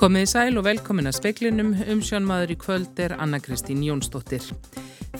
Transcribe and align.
Komið 0.00 0.22
í 0.24 0.28
sæl 0.30 0.56
og 0.56 0.64
velkomin 0.64 1.10
að 1.10 1.18
speklinum, 1.18 1.74
umsjónmaður 1.92 2.54
í 2.54 2.56
kvöld 2.62 3.00
er 3.04 3.12
Anna-Kristín 3.20 3.82
Jónsdóttir. 3.84 4.46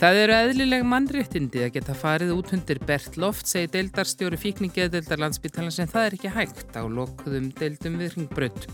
Það 0.01 0.21
eru 0.23 0.37
eðlileg 0.39 0.87
mannréttindi 0.89 1.67
að 1.67 1.75
geta 1.75 1.97
farið 2.01 2.33
út 2.39 2.55
hundir 2.55 2.81
Bert 2.89 3.19
Loft, 3.21 3.45
segi 3.45 3.69
deildarstjóri 3.75 4.39
fíkningiða 4.41 4.95
deildar 4.95 5.21
landsbytala 5.21 5.75
sem 5.75 5.91
það 5.91 6.07
er 6.07 6.17
ekki 6.17 6.33
hægt 6.33 6.81
á 6.81 6.89
lokuðum 6.89 7.53
deildum 7.61 8.01
við 8.01 8.17
ringbrödd. 8.17 8.65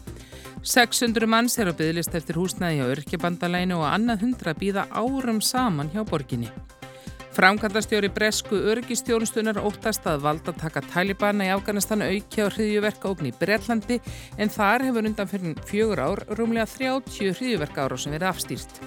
600 0.62 1.26
manns 1.26 1.58
er 1.58 1.74
á 1.74 1.78
byggðlist 1.82 2.14
eftir 2.14 2.38
húsnaði 2.38 2.78
hjá 2.78 2.92
örkjabandalæinu 2.94 3.82
og 3.82 3.90
annað 3.90 4.28
hundra 4.28 4.54
býða 4.54 4.86
árum 4.94 5.42
saman 5.42 5.90
hjá 5.90 6.04
borginni. 6.06 6.54
Framkvæmdastjóri 7.36 8.08
Bresku 8.08 8.56
örgistjónustunar 8.72 9.58
óttast 9.60 10.06
að 10.08 10.22
valda 10.24 10.54
taka 10.56 10.80
Talibana 10.80 11.44
í 11.44 11.50
Afganistan 11.52 12.00
auki 12.00 12.40
á 12.40 12.48
hriðjuverka 12.48 13.10
ógn 13.10 13.28
í 13.28 13.32
Breitlandi 13.36 13.98
en 14.40 14.52
þar 14.54 14.86
hefur 14.86 15.08
undan 15.10 15.28
fyrir 15.28 15.60
fjögur 15.68 16.00
ár 16.00 16.22
rúmlega 16.38 16.64
30 16.72 17.36
hriðjuverka 17.36 17.84
ára 17.84 17.98
sem 18.00 18.16
verið 18.16 18.30
afstýrt. 18.30 18.80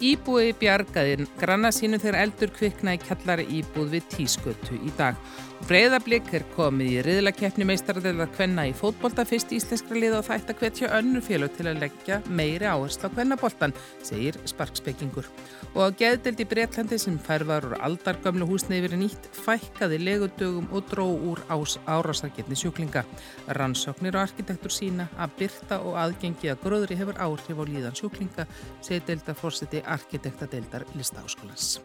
Íbúi 0.00 0.54
bjargaðin 0.56 1.28
granna 1.36 1.68
sínu 1.68 2.00
þegar 2.00 2.22
eldur 2.22 2.54
kvikna 2.56 2.96
í 2.96 3.02
kallari 3.02 3.44
íbúð 3.60 3.92
við 3.98 4.08
tískötu 4.16 4.80
í 4.80 4.96
dag. 4.96 5.20
Breiðablík 5.62 6.26
er 6.34 6.42
komið 6.56 6.88
í 6.90 7.02
riðlakeppni 7.06 7.62
meistaradelar 7.68 8.26
kvenna 8.34 8.64
í 8.66 8.72
fótbolta 8.74 9.22
fyrst 9.28 9.52
íslenskra 9.54 9.94
lið 9.94 10.16
og 10.18 10.24
þætt 10.26 10.50
að 10.50 10.58
hvetja 10.58 10.88
önnur 10.96 11.22
félag 11.22 11.54
til 11.54 11.66
að 11.70 11.78
leggja 11.84 12.18
meiri 12.26 12.66
áherslu 12.66 13.06
á 13.06 13.14
kvennaboltan, 13.14 13.74
segir 14.02 14.40
sparkspekingur. 14.50 15.28
Og 15.76 15.86
á 15.86 15.88
geðdelt 16.00 16.42
í 16.42 16.48
Breitlandi 16.50 16.98
sem 16.98 17.20
færvar 17.28 17.68
úr 17.68 17.78
aldargamlu 17.78 18.50
húsnei 18.50 18.80
verið 18.82 19.04
nýtt 19.04 19.30
fækkaði 19.38 20.02
legudögum 20.02 20.66
og 20.74 20.90
dró 20.90 21.06
úr 21.30 21.44
ás 21.46 21.78
árásargetni 21.86 22.58
sjúklinga. 22.58 23.06
Rannsóknir 23.54 24.18
og 24.18 24.26
arkitektur 24.26 24.74
sína 24.74 25.06
að 25.14 25.38
byrta 25.44 25.78
og 25.86 25.94
aðgengi 26.08 26.50
að 26.50 26.66
gróðri 26.66 26.98
hefur 26.98 27.22
áhrif 27.22 27.62
á 27.62 27.64
líðan 27.70 27.96
sjúklinga, 28.02 28.50
segir 28.82 29.06
deltaforseti 29.12 29.86
arkitektadeildar 29.86 30.90
listaháskólas. 30.98 31.76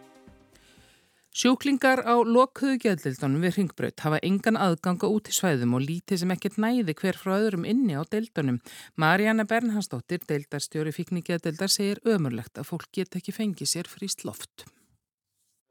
Sjúklingar 1.37 1.99
á 2.01 2.17
lokhuðu 2.25 2.79
geðdeildunum 2.81 3.43
við 3.45 3.57
ringbraut 3.59 4.01
hafa 4.01 4.17
engan 4.25 4.55
aðganga 4.57 5.05
út 5.13 5.27
í 5.29 5.33
svæðum 5.37 5.75
og 5.77 5.83
lítið 5.83 6.23
sem 6.23 6.31
ekkert 6.33 6.55
næði 6.63 6.95
hver 6.97 7.19
frá 7.21 7.35
öðrum 7.35 7.67
inni 7.69 7.93
á 7.93 8.01
deildunum. 8.09 8.55
Marjana 8.97 9.43
Bernhansdóttir, 9.45 10.23
deildarstjóri 10.25 10.95
fíkni 10.95 11.21
geðdeildar, 11.27 11.69
segir 11.69 12.01
ömurlegt 12.09 12.57
að 12.57 12.71
fólk 12.71 12.89
get 12.89 13.19
ekki 13.19 13.35
fengið 13.35 13.69
sér 13.69 13.89
fríst 13.91 14.25
loft. 14.25 14.65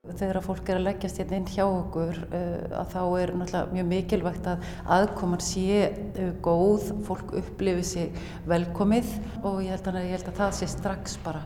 Þegar 0.07 0.39
að 0.39 0.47
fólk 0.47 0.71
er 0.71 0.79
að 0.79 0.87
leggjast 0.87 1.19
hérna 1.19 1.41
inn 1.41 1.51
hjá 1.51 1.65
okkur 1.65 2.21
uh, 2.29 2.77
að 2.85 2.93
þá 2.93 3.01
er 3.25 3.33
náttúrulega 3.41 3.75
mjög 3.75 3.89
mikilvægt 3.91 4.47
að 4.53 4.69
aðkoman 5.01 5.43
sé 5.43 5.81
uh, 5.89 6.29
góð, 6.47 6.93
fólk 7.09 7.35
upplifi 7.43 7.83
sig 7.91 8.23
velkomið 8.47 9.11
og 9.43 9.65
ég 9.67 9.75
held 9.75 9.91
að, 9.91 9.99
ég 10.05 10.15
held 10.15 10.31
að 10.31 10.39
það 10.45 10.55
sé 10.61 10.71
strax 10.77 11.19
bara 11.27 11.43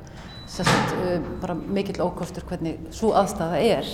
Sérst, 0.50 0.94
uh, 0.98 1.20
bara 1.42 1.54
mikill 1.54 2.00
ókostur 2.02 2.44
hvernig 2.48 2.80
svo 2.94 3.12
aðstæða 3.18 3.60
er. 3.62 3.90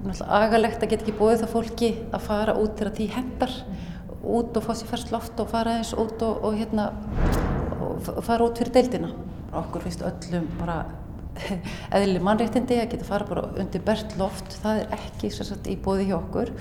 Náttúrulega 0.00 0.38
agalegt 0.38 0.84
að 0.84 0.92
geta 0.92 1.04
ekki 1.04 1.16
bóðið 1.18 1.42
það 1.42 1.52
fólki 1.54 1.90
að 2.08 2.24
fara 2.24 2.54
út 2.56 2.80
að 2.84 2.94
því 2.96 3.08
hendar, 3.16 3.56
út 4.20 4.56
og 4.56 4.64
fá 4.64 4.70
sér 4.78 4.88
færst 4.92 5.12
loft 5.12 5.42
og 5.42 5.50
fara 5.50 5.76
eins 5.80 5.92
út 5.92 6.22
og, 6.24 6.40
og, 6.46 6.56
hérna, 6.56 6.88
og 7.90 8.22
fara 8.24 8.46
út 8.46 8.60
fyrir 8.60 8.72
deildina. 8.78 9.12
Okkur 9.60 9.84
finnst 9.84 10.04
öllum 10.06 10.48
bara 10.60 10.78
eðli 11.96 12.22
mannréttindi 12.22 12.80
að 12.80 12.94
geta 12.94 13.08
fara 13.08 13.28
bara 13.28 13.44
undir 13.60 13.84
bert 13.84 14.16
loft, 14.20 14.56
það 14.62 14.82
er 14.84 14.96
ekki 14.96 15.32
sagt, 15.34 15.68
í 15.68 15.76
bóði 15.76 16.08
hjá 16.08 16.16
okkur. 16.20 16.54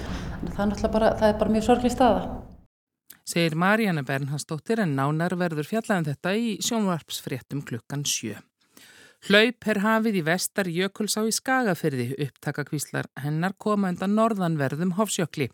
Það 0.52 0.76
er, 0.84 0.92
bara, 0.92 1.14
það 1.20 1.31
er 1.31 1.40
bara 1.40 1.56
mjög 1.56 1.68
sorgli 1.70 1.94
staða. 1.94 2.28
Segir 3.30 3.56
Marjana 3.62 4.02
Bernhansdóttir 4.03 4.81
en 4.81 4.96
nánar 4.97 5.36
verður 5.38 5.68
fjallæðan 5.69 6.08
þetta 6.12 6.36
í 6.36 6.56
sjónvarpsfréttum 6.66 7.62
klukkan 7.62 8.03
sjö. 8.09 8.40
Hlaup 9.28 9.66
er 9.68 9.81
hafið 9.84 10.16
í 10.16 10.22
vestar 10.24 10.68
Jökulsá 10.72 11.25
í 11.28 11.31
Skagafyrði, 11.35 12.06
upptakakvíslar 12.24 13.09
hennar 13.19 13.52
koma 13.59 13.90
undan 13.91 14.13
norðanverðum 14.16 14.94
hofsjökli. 14.96 15.50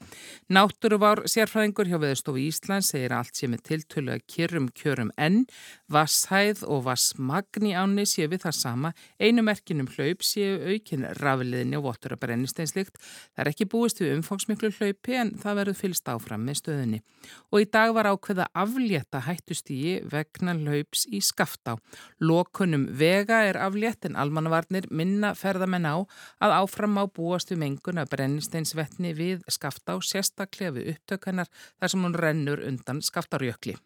Náttúru 0.54 1.00
var 1.02 1.24
sérfræðingur 1.26 1.90
hjá 1.90 1.98
Veðurstofu 1.98 2.44
Íslands, 2.44 2.92
segir 2.94 3.16
allt 3.18 3.34
sem 3.34 3.56
er 3.58 3.64
tiltölu 3.66 4.14
að 4.14 4.22
kjörum 4.30 4.68
kjörum 4.70 5.10
enn, 5.18 5.48
vasshæð 5.90 6.62
og 6.70 6.84
vassmagni 6.86 7.74
áni 7.74 8.06
séu 8.06 8.30
við 8.30 8.44
það 8.46 8.56
sama, 8.60 8.92
einu 9.18 9.42
merkinum 9.50 9.90
hlaup 9.96 10.22
séu 10.22 10.62
aukinn 10.70 11.10
rafliðinni 11.18 11.82
og 11.82 11.88
votur 11.88 12.14
að 12.14 12.22
brennist 12.22 12.62
einslikt. 12.62 13.02
Það 13.34 13.44
er 13.48 13.52
ekki 13.56 13.70
búist 13.74 14.04
við 14.04 14.14
umfóksmiklu 14.20 14.72
hlaupi 14.78 15.18
en 15.24 15.34
það 15.42 15.60
verður 15.64 15.80
fylst 15.82 16.14
áfram 16.14 16.46
með 16.46 16.62
stöðunni. 16.62 17.02
Og 17.50 17.66
í 17.66 17.70
dag 17.74 17.98
var 17.98 18.12
ákveða 18.14 18.46
aflétta 18.54 19.26
hættustígi 19.26 19.98
vegna 20.14 20.54
hlaups 20.54 21.08
í 21.10 21.24
skaftá. 21.26 21.80
Lokunum 22.22 22.86
vega 22.94 23.42
er 23.50 23.55
er 23.56 23.64
aflétt 23.66 24.06
en 24.06 24.20
almannavarnir 24.20 24.90
minna 24.92 25.34
ferðamenn 25.40 25.88
á 25.88 25.96
að 26.44 26.56
áfram 26.60 27.00
á 27.00 27.04
búast 27.08 27.52
við 27.52 27.64
mengun 27.64 28.04
að 28.04 28.12
brennisteinsvetni 28.14 29.16
við 29.18 29.44
skaftá 29.48 29.96
sérstaklega 30.04 30.76
við 30.78 30.94
upptökkennar 30.96 31.52
þar 31.80 31.94
sem 31.94 32.08
hún 32.08 32.18
rennur 32.20 32.64
undan 32.68 33.02
skaftarjökli. 33.06 33.78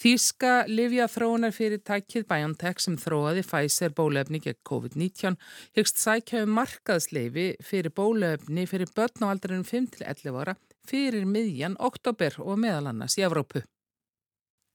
Þíska 0.00 0.64
Livja 0.64 1.04
þróunar 1.12 1.52
fyrir 1.52 1.82
tækið 1.84 2.24
BioNTech 2.30 2.78
sem 2.80 2.94
þróaði 2.96 3.42
Pfizer 3.44 3.92
bólefni 3.92 4.40
gegn 4.40 4.56
COVID-19 4.64 5.36
hyggst 5.76 6.00
sækja 6.00 6.46
um 6.46 6.54
markaðsleifi 6.56 7.50
fyrir 7.60 7.92
bólefni 7.92 8.64
fyrir 8.70 8.88
börn 8.96 9.28
á 9.28 9.32
aldrinum 9.34 9.66
5-11 9.68 10.40
ára 10.40 10.56
fyrir 10.88 11.28
miðjan 11.28 11.76
oktober 11.76 12.38
og 12.40 12.56
meðal 12.62 12.94
annars 12.94 13.18
í 13.20 13.26
Evrópu. 13.28 13.60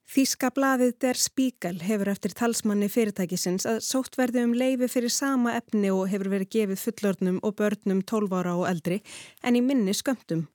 Þíska 0.06 0.52
blaðið 0.54 0.92
Der 1.02 1.18
Spiegel 1.18 1.80
hefur 1.82 2.12
eftir 2.12 2.34
talsmanni 2.38 2.86
fyrirtækisins 2.94 3.66
að 3.66 3.80
sótt 3.88 4.20
verði 4.20 4.44
um 4.46 4.54
leifi 4.54 4.86
fyrir 4.92 5.10
sama 5.10 5.56
efni 5.58 5.90
og 5.90 6.06
hefur 6.12 6.30
verið 6.30 6.52
gefið 6.54 6.84
fullornum 6.84 7.40
og 7.42 7.56
börnum 7.58 8.04
12 8.06 8.36
ára 8.38 8.54
og 8.54 8.68
eldri 8.70 9.00
en 9.42 9.58
í 9.58 9.64
minni 9.66 9.96
skömmtum. 9.98 10.46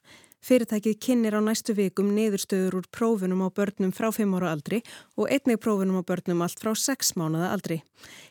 Fyrirtækið 0.41 0.95
kynir 1.03 1.35
á 1.37 1.43
næstu 1.43 1.75
vikum 1.77 2.15
niðurstöður 2.15 2.79
úr 2.79 2.87
prófunum 2.95 3.43
á 3.43 3.49
börnum 3.51 3.91
frá 3.93 4.09
5 4.15 4.39
ára 4.39 4.55
aldri 4.55 4.81
og 5.19 5.27
einnig 5.27 5.59
prófunum 5.61 5.99
á 5.99 6.03
börnum 6.07 6.47
allt 6.47 6.63
frá 6.63 6.71
6 6.71 7.13
mánuða 7.19 7.51
aldri. 7.51 7.83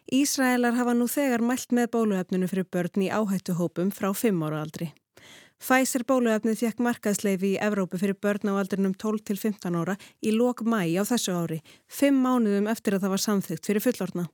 Ísraelar 0.07 0.79
hafa 0.79 0.95
nú 0.95 1.11
þegar 1.11 1.43
mælt 1.43 1.75
með 1.75 1.91
bóluefninu 1.97 2.47
fyrir 2.47 2.71
börn 2.71 3.05
í 3.05 3.11
áhættuhópum 3.11 3.91
frá 3.91 4.09
5 4.15 4.47
ára 4.47 4.63
aldri. 4.63 4.93
Pfizer 5.59 6.05
bóluefnið 6.07 6.61
fekk 6.61 6.79
markaðsleifi 6.85 7.49
í 7.53 7.59
Evrópu 7.59 7.99
fyrir 7.99 8.15
börn 8.15 8.47
á 8.47 8.55
aldrinum 8.61 8.93
12 8.95 9.25
til 9.27 9.35
15 9.37 9.75
ára 9.75 9.97
í 10.23 10.31
lok 10.31 10.63
mæi 10.63 10.95
á 10.95 11.03
þessu 11.03 11.35
ári, 11.35 11.59
fimm 11.85 12.21
mánuðum 12.23 12.69
eftir 12.71 12.95
að 12.95 13.03
það 13.03 13.13
var 13.13 13.23
samþygt 13.25 13.67
fyrir 13.67 13.83
fullorna. 13.83 14.29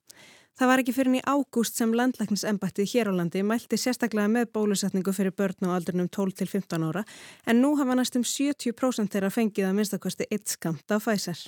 Það 0.56 0.70
var 0.70 0.82
ekki 0.84 0.94
fyrir 0.96 1.18
í 1.18 1.24
ágúst 1.26 1.82
sem 1.82 1.96
landlæknisembættið 1.98 2.92
hér 2.94 3.10
á 3.12 3.14
landi 3.18 3.42
mælti 3.44 3.80
sérstaklega 3.82 4.30
með 4.32 4.54
bólusetningu 4.56 5.12
fyrir 5.18 5.34
börn 5.36 5.68
á 5.68 5.76
aldrinum 5.76 6.08
12 6.08 6.38
til 6.40 6.48
15 6.48 6.86
ára 6.86 7.04
en 7.50 7.60
nú 7.60 7.74
hafa 7.76 7.98
næstum 7.98 8.24
70% 8.24 9.12
þeirra 9.12 9.34
fengið 9.34 9.68
að 9.68 9.76
minnstakosti 9.82 10.30
eitt 10.30 10.54
skamt 10.54 10.94
af 10.94 11.04
Pfizer. 11.04 11.42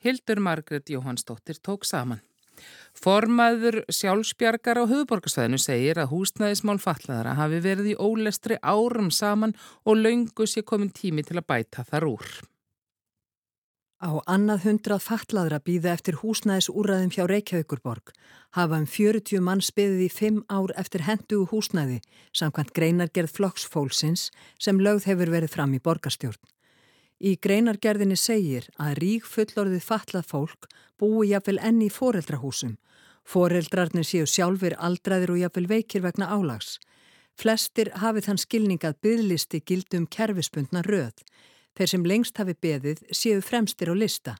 Hildur 0.00 0.40
Margret 0.40 0.88
Jóhannsdóttir 0.88 1.60
tók 1.60 1.84
saman. 1.84 2.24
Formaður 2.96 3.80
sjálfsbjargar 3.92 4.82
á 4.82 4.84
höfuborgarsvæðinu 4.90 5.60
segir 5.62 6.00
að 6.02 6.12
húsnæðismál 6.14 6.78
fallaðara 6.82 7.36
hafi 7.38 7.60
verið 7.64 7.92
í 7.94 7.98
ólestri 7.98 8.60
árum 8.60 9.10
saman 9.14 9.56
og 9.84 10.00
laungu 10.00 10.46
sé 10.46 10.62
komin 10.66 10.92
tími 10.94 11.26
til 11.26 11.40
að 11.40 11.48
bæta 11.52 11.86
þar 11.88 12.08
úr. 12.14 12.30
Á 14.00 14.16
annað 14.32 14.62
hundrað 14.64 15.02
fallaðra 15.04 15.58
býða 15.60 15.90
eftir 15.92 16.16
húsnæðisúræðum 16.22 17.10
hjá 17.12 17.26
Reykjavíkurborg 17.28 18.14
hafa 18.56 18.78
um 18.80 18.86
40 18.88 19.42
mann 19.44 19.60
spiðið 19.60 20.06
í 20.06 20.08
5 20.14 20.38
ár 20.48 20.72
eftir 20.80 21.04
hendugu 21.04 21.50
húsnæði 21.50 21.98
samkvæmt 22.32 22.72
greinargerð 22.78 23.34
flokksfólksins 23.36 24.30
sem 24.56 24.80
lögð 24.80 25.10
hefur 25.10 25.34
verið 25.36 25.52
fram 25.52 25.76
í 25.76 25.82
borgarstjórn. 25.84 26.40
Í 27.20 27.34
greinargerðinni 27.36 28.16
segir 28.16 28.70
að 28.80 28.94
rík 29.02 29.26
fullorðið 29.28 29.82
fatlað 29.84 30.28
fólk 30.30 30.68
búi 30.96 31.28
jafnvel 31.28 31.58
enn 31.60 31.82
í 31.84 31.90
foreldrahúsum. 31.92 32.78
Foreldrarnir 33.28 34.06
séu 34.08 34.24
sjálfur 34.24 34.72
aldraðir 34.80 35.34
og 35.34 35.42
jafnvel 35.42 35.66
veikir 35.68 36.00
vegna 36.06 36.30
álags. 36.32 36.78
Flestir 37.36 37.92
hafi 38.00 38.24
þann 38.24 38.40
skilningað 38.40 38.96
bygglisti 39.04 39.60
gildum 39.68 40.06
kerfispundna 40.08 40.80
röð. 40.88 41.20
Þeir 41.76 41.92
sem 41.92 42.08
lengst 42.08 42.40
hafi 42.40 42.56
beðið 42.56 43.04
séu 43.12 43.44
fremstir 43.44 43.92
á 43.92 43.94
lista. 43.94 44.36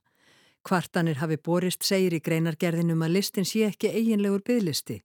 Kvartanir 0.65 1.21
hafi 1.21 1.37
borist 1.37 1.85
segir 1.85 2.17
í 2.17 2.25
greinargerðinum 2.25 3.05
að 3.05 3.17
listin 3.21 3.49
sé 3.49 3.67
ekki 3.69 3.93
eiginlegur 3.93 4.41
bygglisti. 4.45 5.03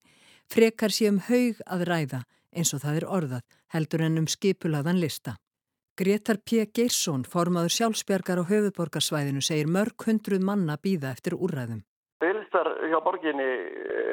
Frekar 0.47 0.95
sé 0.95 1.11
um 1.11 1.19
haug 1.27 1.59
að 1.67 1.87
ræða 1.91 2.23
eins 2.55 2.71
og 2.71 2.83
það 2.87 3.01
er 3.01 3.11
orðað 3.19 3.57
heldur 3.75 4.03
en 4.07 4.21
um 4.23 4.27
skipulaðan 4.31 4.99
lista. 5.03 5.35
Gretar 5.95 6.41
P. 6.43 6.65
Geirsson, 6.75 7.21
formaður 7.23 7.71
sjálfsbjargar 7.71 8.41
á 8.41 8.49
höfuborgarsvæðinu, 8.49 9.39
segir 9.39 9.69
mörg 9.71 10.03
hundruð 10.03 10.41
manna 10.43 10.75
býða 10.75 11.13
eftir 11.15 11.37
úrræðum. 11.39 11.85
Bygglistar 12.19 12.67
hjá 12.91 12.97
borginni 13.05 13.45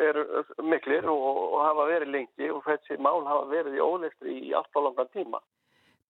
eru 0.06 0.22
miklir 0.62 1.08
og, 1.10 1.26
og 1.56 1.58
hafa 1.64 1.88
verið 1.90 2.14
lengi 2.14 2.52
og 2.54 2.62
þessi 2.68 3.00
mál 3.02 3.26
hafa 3.26 3.50
verið 3.50 3.80
í 3.80 3.82
ólistri 3.82 4.38
í 4.46 4.54
allt 4.54 4.78
á 4.78 4.80
langan 4.86 5.10
tíma. 5.10 5.42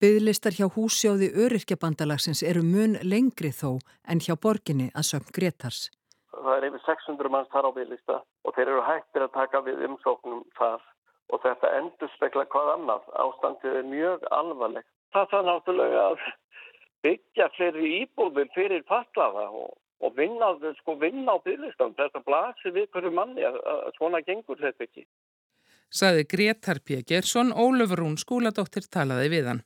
Byðlistar 0.02 0.58
hjá 0.58 0.68
húsjóði 0.76 1.32
öryrkjabandalagsins 1.40 2.44
eru 2.44 2.64
mun 2.68 3.00
lengri 3.00 3.54
þó 3.56 3.78
en 4.04 4.20
hjá 4.20 4.36
borginni 4.36 4.90
að 4.92 5.08
sögn 5.14 5.32
Gretars. 5.32 5.88
Það 6.36 6.56
er 6.58 6.66
yfir 6.68 6.84
600 6.84 7.32
manns 7.32 7.52
þar 7.52 7.68
á 7.68 7.76
byðlista 7.76 8.16
og 8.20 8.56
þeir 8.56 8.68
eru 8.68 8.88
hættir 8.88 9.24
að 9.24 9.36
taka 9.40 9.64
við 9.64 9.86
umsóknum 9.88 10.44
þar 10.58 10.84
og 11.32 11.44
þetta 11.46 11.76
endur 11.78 12.12
spekla 12.16 12.44
hvað 12.52 12.74
annað. 12.76 13.06
Ástandið 13.24 13.78
er 13.78 13.88
mjög 13.88 14.26
alvarlegt. 14.36 14.92
Það 15.12 15.34
er 15.38 15.46
náttúrulega 15.48 16.04
að 16.10 16.26
byggja 17.04 17.48
fyrir 17.56 17.88
íbúðum 18.02 18.52
fyrir 18.54 18.84
fatlaða 18.88 19.48
og, 19.50 19.74
og 20.00 20.14
vinna, 20.16 20.52
sko, 20.80 20.96
vinna 21.00 21.36
á 21.36 21.44
byðlistan. 21.44 21.96
Þetta 21.98 22.22
blasir 22.26 22.74
við 22.76 22.88
hverju 22.94 23.12
manni 23.14 23.44
að, 23.46 23.58
að 23.74 23.90
svona 23.98 24.22
gengur 24.24 24.60
þetta 24.60 24.86
ekki. 24.86 25.04
Saði 25.92 26.24
Gretar 26.24 26.80
P. 26.80 27.02
Gersson, 27.04 27.52
Ólöfurún 27.52 28.16
skúladóttir 28.20 28.88
talaði 28.88 29.28
við 29.34 29.50
hann. 29.50 29.60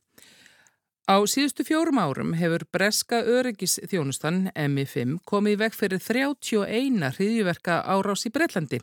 Á 1.06 1.22
síðustu 1.22 1.62
fjórum 1.62 2.00
árum 2.02 2.32
hefur 2.34 2.64
breska 2.74 3.20
öryggisþjónustan 3.30 4.48
MI5 4.58 5.20
komið 5.30 5.60
vekk 5.60 5.76
fyrir 5.78 6.00
31 6.02 7.12
hriðjuverka 7.14 7.76
árás 7.86 8.24
í 8.26 8.32
Breitlandi. 8.34 8.80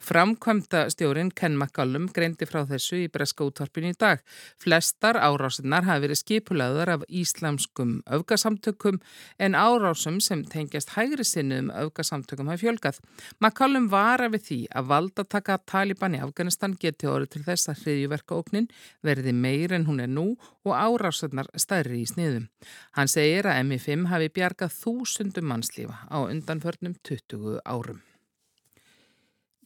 Framkvæmda 0.00 0.86
stjórin 0.94 1.28
Ken 1.36 1.58
McCallum 1.58 2.06
greindi 2.16 2.48
frá 2.48 2.62
þessu 2.70 3.02
í 3.02 3.10
breska 3.12 3.44
útvarpinu 3.44 3.90
í 3.92 3.96
dag. 4.00 4.22
Flestar 4.56 5.18
árásinnar 5.20 5.84
hafi 5.84 6.06
verið 6.06 6.20
skipulaðar 6.22 6.94
af 6.94 7.04
íslamskum 7.12 7.98
öfgasamtökum 8.08 9.02
en 9.36 9.52
árásum 9.52 10.16
sem 10.24 10.46
tengjast 10.48 10.94
hægri 10.96 11.28
sinni 11.28 11.60
um 11.60 11.68
öfgasamtökum 11.68 12.48
hafi 12.54 12.70
fjölgað. 12.70 13.02
McCallum 13.36 13.90
var 13.92 14.24
af 14.24 14.40
því 14.48 14.62
að 14.72 14.88
valdataka 14.94 15.60
Taliban 15.68 16.16
í 16.16 16.24
Afganistan 16.24 16.80
geti 16.80 17.04
orðið 17.04 17.36
til 17.36 17.46
þess 17.52 17.68
að 17.74 17.84
hriðjuverkaóknin 17.84 18.72
verði 19.04 19.36
meir 19.36 19.76
en 19.76 19.84
hún 19.84 20.00
er 20.00 20.08
nú 20.08 20.30
og 20.64 20.72
árásinnar 20.72 21.52
stærri 21.66 22.02
í 22.04 22.08
sniðum. 22.08 22.48
Hann 22.96 23.10
segir 23.10 23.50
að 23.50 23.62
MI5 23.66 24.10
hafi 24.14 24.32
bjargað 24.38 24.76
þúsundum 24.80 25.50
mannslífa 25.52 26.04
á 26.06 26.18
undanförnum 26.24 26.94
20 27.02 27.58
árum. 27.66 28.04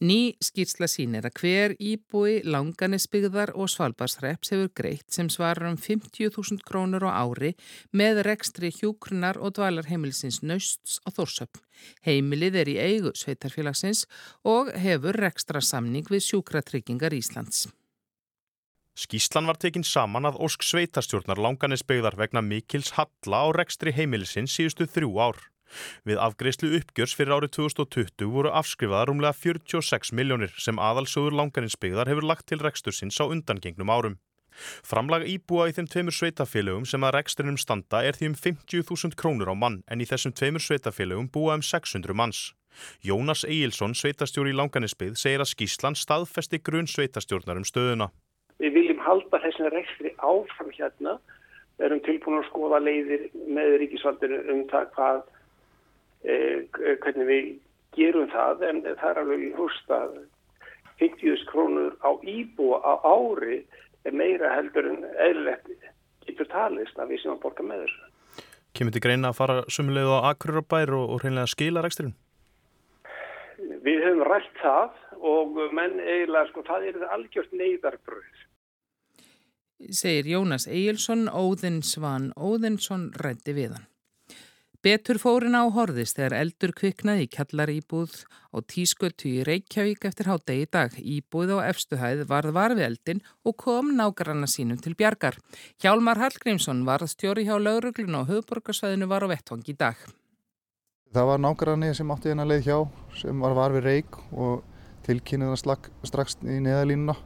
Ný 0.01 0.33
skýrsla 0.41 0.87
sínir 0.89 1.27
að 1.29 1.35
hver 1.37 1.73
íbúi 1.77 2.39
langanisbyggðar 2.41 3.51
og 3.53 3.69
svalbarsreps 3.69 4.49
hefur 4.49 4.71
greitt 4.73 5.13
sem 5.13 5.27
svarar 5.29 5.67
um 5.69 5.75
50.000 5.77 6.63
krónur 6.65 7.05
á 7.05 7.21
ári 7.21 7.51
með 7.93 8.23
rekstri 8.25 8.71
hjúkrunar 8.73 9.37
og 9.37 9.53
dvalarheimilisins 9.59 10.39
nösts 10.41 10.97
og 11.05 11.19
þórsöpn. 11.19 11.61
Heimilið 12.01 12.57
er 12.63 12.71
í 12.73 12.79
eigu 12.81 13.11
sveitarfélagsins 13.13 14.07
og 14.41 14.73
hefur 14.73 15.21
rekstra 15.21 15.61
samning 15.61 16.09
við 16.09 16.25
sjúkratryggingar 16.31 17.13
Íslands. 17.13 17.67
Skíslan 18.97 19.47
var 19.47 19.55
tekinn 19.55 19.85
saman 19.87 20.27
að 20.27 20.41
Ósk 20.43 20.65
Sveitarstjórnar 20.67 21.39
langanisbyggðar 21.39 22.17
vegna 22.19 22.41
Mikils 22.43 22.91
Halla 22.97 23.43
á 23.43 23.47
rekstri 23.55 23.93
heimilisins 23.95 24.51
síðustu 24.57 24.87
þrjú 24.87 25.11
ár. 25.23 25.37
Við 26.03 26.19
afgreyslu 26.19 26.73
uppgjörs 26.75 27.13
fyrir 27.15 27.37
árið 27.37 27.53
2020 27.55 28.27
voru 28.33 28.51
afskrifaða 28.51 29.07
rúmlega 29.07 29.37
46 29.37 30.11
miljónir 30.17 30.51
sem 30.59 30.79
aðalsjóður 30.79 31.37
langaninsbyggðar 31.39 32.11
hefur 32.11 32.27
lagt 32.27 32.49
til 32.51 32.59
rekstursins 32.59 33.19
á 33.23 33.25
undangengnum 33.31 33.93
árum. 33.93 34.17
Framlag 34.83 35.23
íbúa 35.31 35.69
í 35.71 35.75
þeim 35.77 35.87
tveimur 35.87 36.15
sveitafélögum 36.17 36.87
sem 36.89 37.05
að 37.07 37.15
reksturinnum 37.15 37.59
standa 37.61 38.01
er 38.03 38.17
því 38.19 38.33
um 38.33 38.35
50.000 38.35 39.15
krónur 39.15 39.51
á 39.51 39.55
mann 39.55 39.79
en 39.87 40.03
í 40.03 40.07
þessum 40.09 40.35
tveimur 40.35 40.63
sveitafélögum 40.65 41.31
búa 41.31 41.55
um 41.55 41.63
600 41.63 42.17
manns. 42.17 42.49
Jónas 43.03 43.45
Egilson, 43.47 43.95
sveitastjóri 43.95 44.51
í 44.51 44.57
langanisbyggð, 44.59 45.15
segir 45.19 45.43
að 45.43 45.53
skíslan 45.53 45.95
staðfesti 45.95 46.59
grunn 46.59 46.91
sveitastjórnar 46.91 47.59
um 47.59 47.67
stöðuna. 47.67 48.11
Við 48.61 48.75
viljum 48.77 49.01
halda 49.01 49.41
þessin 49.41 49.71
rekstri 49.73 50.13
áfram 50.21 50.71
hérna. 50.75 51.17
Erum 51.81 52.01
tilbúin 52.05 52.41
að 52.41 52.49
skoða 52.51 52.81
leiðir 52.83 53.29
með 53.49 53.77
ríkisvaldinu 53.81 54.41
um 54.53 54.65
það 54.69 54.89
hvað, 54.97 55.21
eh, 56.23 56.57
hvernig 57.01 57.29
við 57.31 57.47
gerum 57.97 58.29
það 58.31 58.67
en 58.69 58.83
það 58.85 59.09
er 59.09 59.21
alveg 59.23 59.45
í 59.47 59.53
hústað 59.57 60.19
50.000 61.01 61.47
krónur 61.49 61.97
á 62.05 62.11
íbúa 62.21 62.77
á 62.85 62.93
ári 63.01 63.63
er 64.05 64.13
meira 64.13 64.53
heldur 64.55 64.87
en 64.91 65.05
eðlilegt 65.17 65.71
getur 66.27 66.49
talist 66.51 66.99
að 66.99 67.15
við 67.15 67.23
sem 67.23 67.33
að 67.33 67.41
borga 67.41 67.65
með 67.65 67.85
þessu. 67.85 68.09
Kemur 68.77 68.95
þið 68.95 69.05
greina 69.07 69.31
að 69.31 69.39
fara 69.41 69.55
sumulegðu 69.67 70.19
á 70.21 70.27
Akurabær 70.31 70.93
og, 70.95 71.07
og 71.11 71.23
hreinlega 71.23 71.51
skila 71.51 71.83
reksturinn? 71.83 72.13
Við 73.81 74.03
höfum 74.05 74.23
rætt 74.29 74.61
það 74.61 74.97
og 75.31 75.59
menn 75.73 75.99
eiginlega 75.99 76.47
sko 76.51 76.63
það 76.67 76.87
er 76.91 77.03
algjört 77.15 77.53
neyðarbröð 77.57 78.47
segir 79.89 80.27
Jónas 80.29 80.67
Egilson, 80.69 81.27
Óðinsvan 81.29 82.31
Óðinsson 82.37 83.09
rætti 83.17 83.55
við 83.57 83.77
hann. 83.77 83.87
Betur 84.81 85.19
fórin 85.21 85.53
á 85.53 85.69
horðist 85.69 86.17
þegar 86.17 86.39
eldur 86.39 86.71
kviknaði 86.73 87.27
í 87.27 87.29
kjallaríbúð 87.35 88.15
og 88.57 88.63
tískötu 88.65 89.29
í 89.29 89.43
Reykjavík 89.45 90.07
eftir 90.09 90.29
hátegi 90.31 90.65
dag. 90.73 90.95
Íbúð 90.97 91.53
á 91.61 91.69
efstuhæð 91.69 92.23
varð 92.31 92.55
varfi 92.57 92.87
eldin 92.87 93.21
og 93.45 93.59
kom 93.61 93.93
nágranna 93.99 94.49
sínum 94.49 94.81
til 94.81 94.95
bjargar. 94.97 95.37
Hjálmar 95.77 96.17
Hallgrímsson 96.23 96.81
var 96.89 97.05
stjóri 97.05 97.45
hjá 97.45 97.59
lauruglun 97.61 98.23
og 98.23 98.33
höfuborgarsvæðinu 98.33 99.11
var 99.11 99.29
á 99.29 99.31
vettvang 99.35 99.69
í 99.69 99.77
dag. 99.77 100.01
Það 101.11 101.25
var 101.27 101.41
nágranni 101.43 101.89
sem 101.91 102.11
átti 102.13 102.29
hérna 102.31 102.45
leið 102.47 102.67
hjá 102.69 102.77
sem 103.19 103.41
var 103.43 103.51
varfi 103.57 103.81
reik 103.83 104.15
og 104.31 104.61
tilkynnið 105.03 105.49
hann 105.51 105.87
strax 106.07 106.37
í 106.47 106.59
neðalínuna 106.63 107.17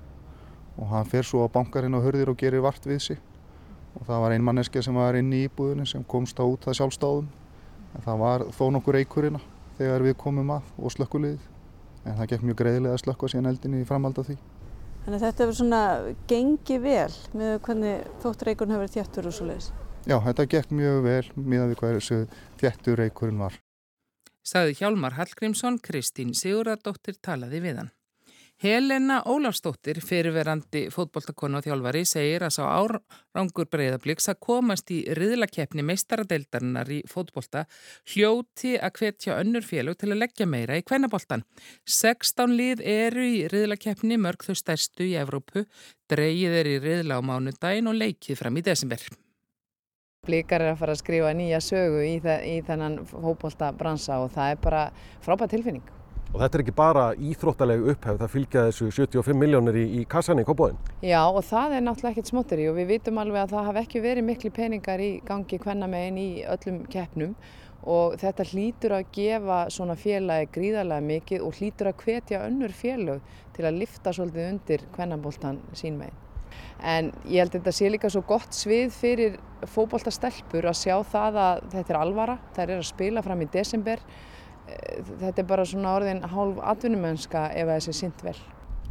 og 0.75 0.87
hann 0.89 1.09
fer 1.09 1.27
svo 1.27 1.43
á 1.45 1.53
bankarinn 1.53 1.93
og 1.93 2.01
hörðir 2.07 2.31
og 2.31 2.39
gerir 2.39 2.63
vart 2.65 2.87
við 2.89 3.03
sig 3.05 3.19
og 3.93 4.07
það 4.07 4.23
var 4.23 4.33
ein 4.33 4.45
manneski 4.47 4.81
sem 4.81 4.97
var 4.97 5.17
inn 5.19 5.29
í 5.29 5.43
íbúðinu 5.45 5.85
sem 5.85 6.03
komst 6.03 6.41
á 6.41 6.43
út 6.43 6.65
það 6.65 6.79
sjálfstáðum 6.79 7.27
en 7.95 8.05
það 8.07 8.23
var 8.23 8.45
þó 8.57 8.63
nokkur 8.73 8.97
eikurina 8.99 9.41
þegar 9.77 10.05
við 10.07 10.17
komum 10.23 10.49
að 10.55 10.71
og 10.81 10.95
slökkuliðið 10.95 11.45
en 12.05 12.17
það 12.17 12.29
gekk 12.31 12.45
mjög 12.49 12.59
greiðilega 12.61 12.97
að 12.97 13.03
slökka 13.03 13.29
síðan 13.31 13.49
eldinni 13.51 13.83
í 13.83 13.87
framhald 13.87 14.21
af 14.21 14.29
því. 14.29 14.37
Þannig 15.05 15.19
að 15.19 15.25
þetta 15.27 15.43
hefur 15.45 15.57
svona 15.59 15.81
gengið 16.29 16.81
vel 16.85 17.19
með 17.37 17.53
hvernig 17.67 18.09
þóttureikurinn 18.23 18.75
hefur 18.77 18.93
þjættur 18.95 19.29
og 19.29 19.37
svo 19.37 19.49
leiðis? 19.51 19.69
Já, 20.05 20.17
þetta 20.25 20.47
gekk 20.55 20.73
mjög 20.73 20.99
vel 21.05 21.21
með 21.35 21.67
því 21.69 21.79
hvað 21.81 21.95
þessu 21.99 22.19
þjættureikurinn 22.61 23.45
var. 23.45 23.61
Saði 24.45 24.75
Hjálmar 24.77 25.15
Hallgrímsson, 25.18 25.80
Kristín 25.81 26.36
Siguradóttir 26.38 27.18
talaði 27.18 27.63
við 27.63 27.80
hann. 27.81 27.95
Helena 28.62 29.18
Ólafsdóttir, 29.27 29.97
fyrirverandi 30.00 30.86
fótbolltakonu 30.94 31.57
og 31.59 31.66
þjálfari, 31.66 32.04
segir 32.07 32.45
að 32.45 32.54
sá 32.56 32.61
árangur 32.69 33.68
breyðabliks 33.68 34.30
að 34.31 34.40
komast 34.45 34.94
í 34.95 35.02
riðlakeppni 35.18 35.83
meistaradeildarinnar 35.90 36.94
í 36.94 37.02
fótbollta 37.09 37.66
hljóti 38.14 38.78
að 38.78 39.02
hvetja 39.02 39.42
önnur 39.42 39.66
félug 39.66 39.99
til 39.99 40.14
að 40.14 40.21
leggja 40.23 40.47
meira 40.47 40.80
í 40.80 40.85
kvennaboltan. 40.87 41.44
16 41.83 42.56
lið 42.56 42.85
eru 42.95 43.28
í 43.28 43.44
riðlakeppni, 43.52 44.21
mörg 44.21 44.47
þau 44.47 44.56
stærstu 44.61 45.09
í 45.09 45.18
Evrópu, 45.19 45.66
dreyið 46.07 46.59
er 46.61 46.73
í 46.78 46.80
riðla 46.85 47.19
á 47.19 47.21
mánudagin 47.28 47.92
og 47.92 47.99
leikið 47.99 48.40
fram 48.40 48.61
í 48.61 48.68
desember. 48.69 49.04
Blíkar 50.25 50.63
er 50.63 50.73
að 50.73 50.79
fara 50.83 50.95
að 50.95 51.01
skrifa 51.03 51.33
nýja 51.37 51.61
sögu 51.63 52.05
í, 52.05 52.15
í 52.21 52.55
þennan 52.65 53.01
fótbollta 53.09 53.71
bransa 53.77 54.21
og 54.23 54.31
það 54.35 54.55
er 54.55 54.63
bara 54.63 54.87
frábært 55.25 55.55
tilfinning. 55.55 55.85
Og 56.35 56.41
þetta 56.41 56.57
er 56.57 56.61
ekki 56.65 56.73
bara 56.75 57.03
íþróttaleg 57.15 57.83
upphefð, 57.94 58.17
það 58.19 58.31
fylgja 58.33 58.63
þessu 58.67 58.89
75 58.91 59.37
miljónir 59.39 59.77
í, 59.79 59.85
í 59.99 60.07
kassan 60.11 60.41
í 60.41 60.44
Kópóðin. 60.47 60.79
Já 61.05 61.21
og 61.23 61.39
það 61.47 61.77
er 61.77 61.85
náttúrulega 61.85 62.11
ekkert 62.17 62.31
smotteri 62.33 62.65
og 62.67 62.75
við 62.75 62.89
vitum 62.89 63.21
alveg 63.21 63.45
að 63.45 63.53
það 63.53 63.69
hafi 63.69 63.83
ekki 63.85 64.01
verið 64.03 64.27
miklu 64.27 64.51
peningar 64.57 65.03
í 65.05 65.11
gangi 65.27 65.61
hvernamegin 65.63 66.19
í 66.19 66.27
öllum 66.51 66.81
keppnum 66.91 67.37
og 67.85 68.17
þetta 68.19 68.47
hlýtur 68.49 68.97
að 68.97 69.09
gefa 69.15 69.61
svona 69.71 69.95
félagi 69.99 70.51
gríðarlega 70.57 71.07
mikið 71.07 71.47
og 71.47 71.55
hlýtur 71.61 71.94
að 71.94 72.03
hvetja 72.03 72.44
önnur 72.49 72.75
félag 72.75 73.33
til 73.55 73.67
að 73.69 73.81
lifta 73.85 74.13
svolítið 74.17 74.51
undir 74.51 74.87
hvernamboltan 74.97 75.61
sínmegin. 75.71 76.24
En 76.85 77.12
ég 77.24 77.42
held 77.42 77.54
að 77.54 77.59
þetta 77.62 77.74
sé 77.74 77.90
líka 77.90 78.12
svo 78.12 78.21
gott 78.28 78.54
svið 78.54 78.94
fyrir 78.94 79.38
fókbóltastelpur 79.74 80.68
að 80.69 80.80
sjá 80.81 80.95
það 81.09 81.42
að 81.42 81.68
þetta 81.74 81.94
er 81.94 82.00
alvara, 82.00 82.40
það 82.54 82.66
er 82.66 82.80
að 82.80 82.90
spila 82.92 83.24
fram 83.26 83.44
í 83.45 83.52
desember 83.54 84.04
þetta 84.66 85.42
er 85.42 85.47
bara 85.47 85.66
svona 85.68 85.95
orðin 86.00 86.21
hálf 86.30 86.59
atvinnumönska 86.74 87.47
ef 87.54 87.71
þessi 87.71 87.92
er 87.92 87.97
synd 88.00 88.26
vel. 88.26 88.38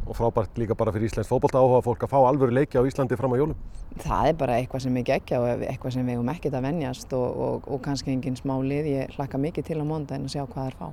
Og 0.05 0.13
frábært 0.13 0.59
líka 0.61 0.75
bara 0.77 0.93
fyrir 0.93 1.09
Íslands 1.09 1.29
fókbólta 1.31 1.57
áhuga 1.57 1.81
fólk 1.85 2.03
að 2.05 2.11
fá 2.11 2.19
alvöru 2.27 2.53
leiki 2.53 2.77
á 2.77 2.85
Íslandi 2.85 3.17
fram 3.17 3.33
á 3.33 3.41
jólum? 3.41 3.63
Það 4.03 4.27
er 4.29 4.35
bara 4.37 4.57
eitthvað 4.59 4.83
sem 4.85 4.99
er 4.99 5.07
geggja 5.07 5.39
og 5.41 5.63
eitthvað 5.65 5.95
sem 5.95 6.05
við 6.05 6.17
hefum 6.17 6.29
ekkert 6.35 6.57
að 6.59 6.67
vennjast 6.67 7.15
og, 7.17 7.39
og, 7.47 7.71
og 7.73 7.81
kannski 7.87 8.13
engin 8.13 8.37
smá 8.37 8.53
lið. 8.61 8.91
Ég 8.91 9.17
hlakka 9.17 9.41
mikið 9.41 9.71
til 9.71 9.79
á 9.81 9.85
mónda 9.87 10.19
en 10.19 10.27
að 10.29 10.35
sjá 10.35 10.43
hvað 10.43 10.61
það 10.61 10.69
er 10.69 10.77
fá. 10.83 10.87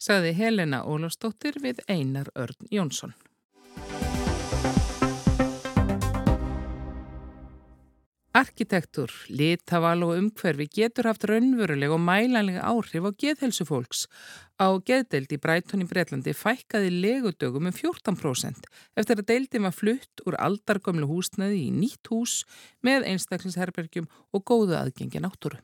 Saði 0.00 0.30
Helena 0.38 0.84
Ólafsdóttir 0.86 1.58
við 1.64 1.82
Einar 1.90 2.30
Örn 2.38 2.70
Jónsson. 2.70 3.16
Arkitektur, 8.40 9.10
litaval 9.28 10.04
og 10.06 10.14
umhverfi 10.16 10.64
getur 10.72 11.08
haft 11.10 11.26
raunveruleg 11.28 11.92
og 11.92 12.00
mælanlega 12.00 12.62
áhrif 12.64 13.04
á 13.04 13.10
geðhelsu 13.22 13.66
fólks. 13.68 14.06
Á 14.56 14.80
geðdeild 14.86 15.34
í 15.34 15.38
Bræton 15.42 15.84
í 15.84 15.88
Breitlandi 15.90 16.32
fækkaði 16.36 16.92
legudögum 17.02 17.68
um 17.68 17.74
14% 17.76 18.70
eftir 19.02 19.20
að 19.20 19.26
deildin 19.32 19.66
var 19.66 19.76
flutt 19.76 20.24
úr 20.24 20.38
aldargömlu 20.40 21.10
húsnaði 21.10 21.66
í 21.66 21.74
nýtt 21.74 22.12
hús 22.12 22.44
með 22.86 23.10
einstaklingsherbergjum 23.12 24.08
og 24.08 24.46
góðu 24.48 24.78
aðgengi 24.78 25.20
náttúru. 25.20 25.60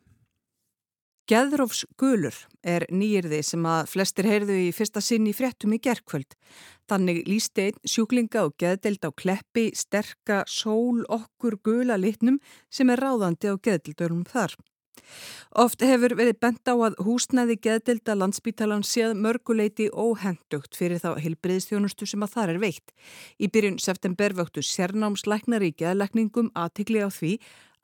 Geðrófs 1.26 1.80
gulur 1.98 2.36
er 2.62 2.84
nýjirði 2.92 3.40
sem 3.42 3.64
að 3.66 3.88
flestir 3.90 4.28
heyrðu 4.30 4.60
í 4.68 4.74
fyrsta 4.74 5.00
sinn 5.02 5.26
í 5.26 5.32
fréttum 5.34 5.72
í 5.74 5.80
gerkvöld. 5.82 6.36
Þannig 6.86 7.24
lísti 7.26 7.64
einn 7.66 7.78
sjúklinga 7.82 8.44
og 8.46 8.54
geðdelt 8.62 9.02
á 9.02 9.10
kleppi, 9.10 9.70
sterka, 9.74 10.44
sól, 10.46 11.02
okkur, 11.10 11.58
gula 11.66 11.96
litnum 11.98 12.38
sem 12.70 12.90
er 12.94 13.02
ráðandi 13.02 13.50
á 13.50 13.54
geðdeldurum 13.58 14.22
þar. 14.30 14.54
Oft 15.56 15.80
hefur 15.80 16.12
verið 16.18 16.40
bent 16.42 16.68
á 16.68 16.74
að 16.74 16.98
húsnæði 17.06 17.56
geðdelda 17.64 18.16
landsbítalan 18.18 18.84
séð 18.84 19.14
mörguleiti 19.16 19.86
óhendugt 19.92 20.76
fyrir 20.76 21.00
þá 21.00 21.16
hilbriðstjónustu 21.24 22.08
sem 22.10 22.26
að 22.26 22.34
þar 22.34 22.52
er 22.54 22.60
veikt. 22.64 22.92
Í 23.40 23.48
byrjun 23.48 23.78
september 23.80 24.36
vöktu 24.36 24.64
sérnámslæknar 24.66 25.64
í 25.64 25.72
geðlækningum 25.78 26.52
aðtikli 26.52 27.00
á 27.00 27.08
því 27.08 27.32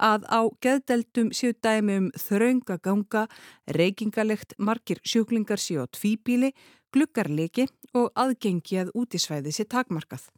að 0.02 0.26
á 0.28 0.40
geðdeldum 0.64 1.33
séu 1.37 1.54
dæmi 1.62 1.97
um 2.00 2.11
þraungaganga, 2.19 3.26
reykingalegt, 3.71 4.57
margir 4.59 5.00
sjúklingar 5.07 5.62
séu 5.62 5.85
á 5.85 5.87
tvíbíli, 5.87 6.52
gluggarleiki 6.92 7.69
og 7.95 8.11
aðgengi 8.19 8.83
að 8.83 8.95
útisvæði 8.99 9.54
sér 9.54 9.71
takmarkað. 9.71 10.28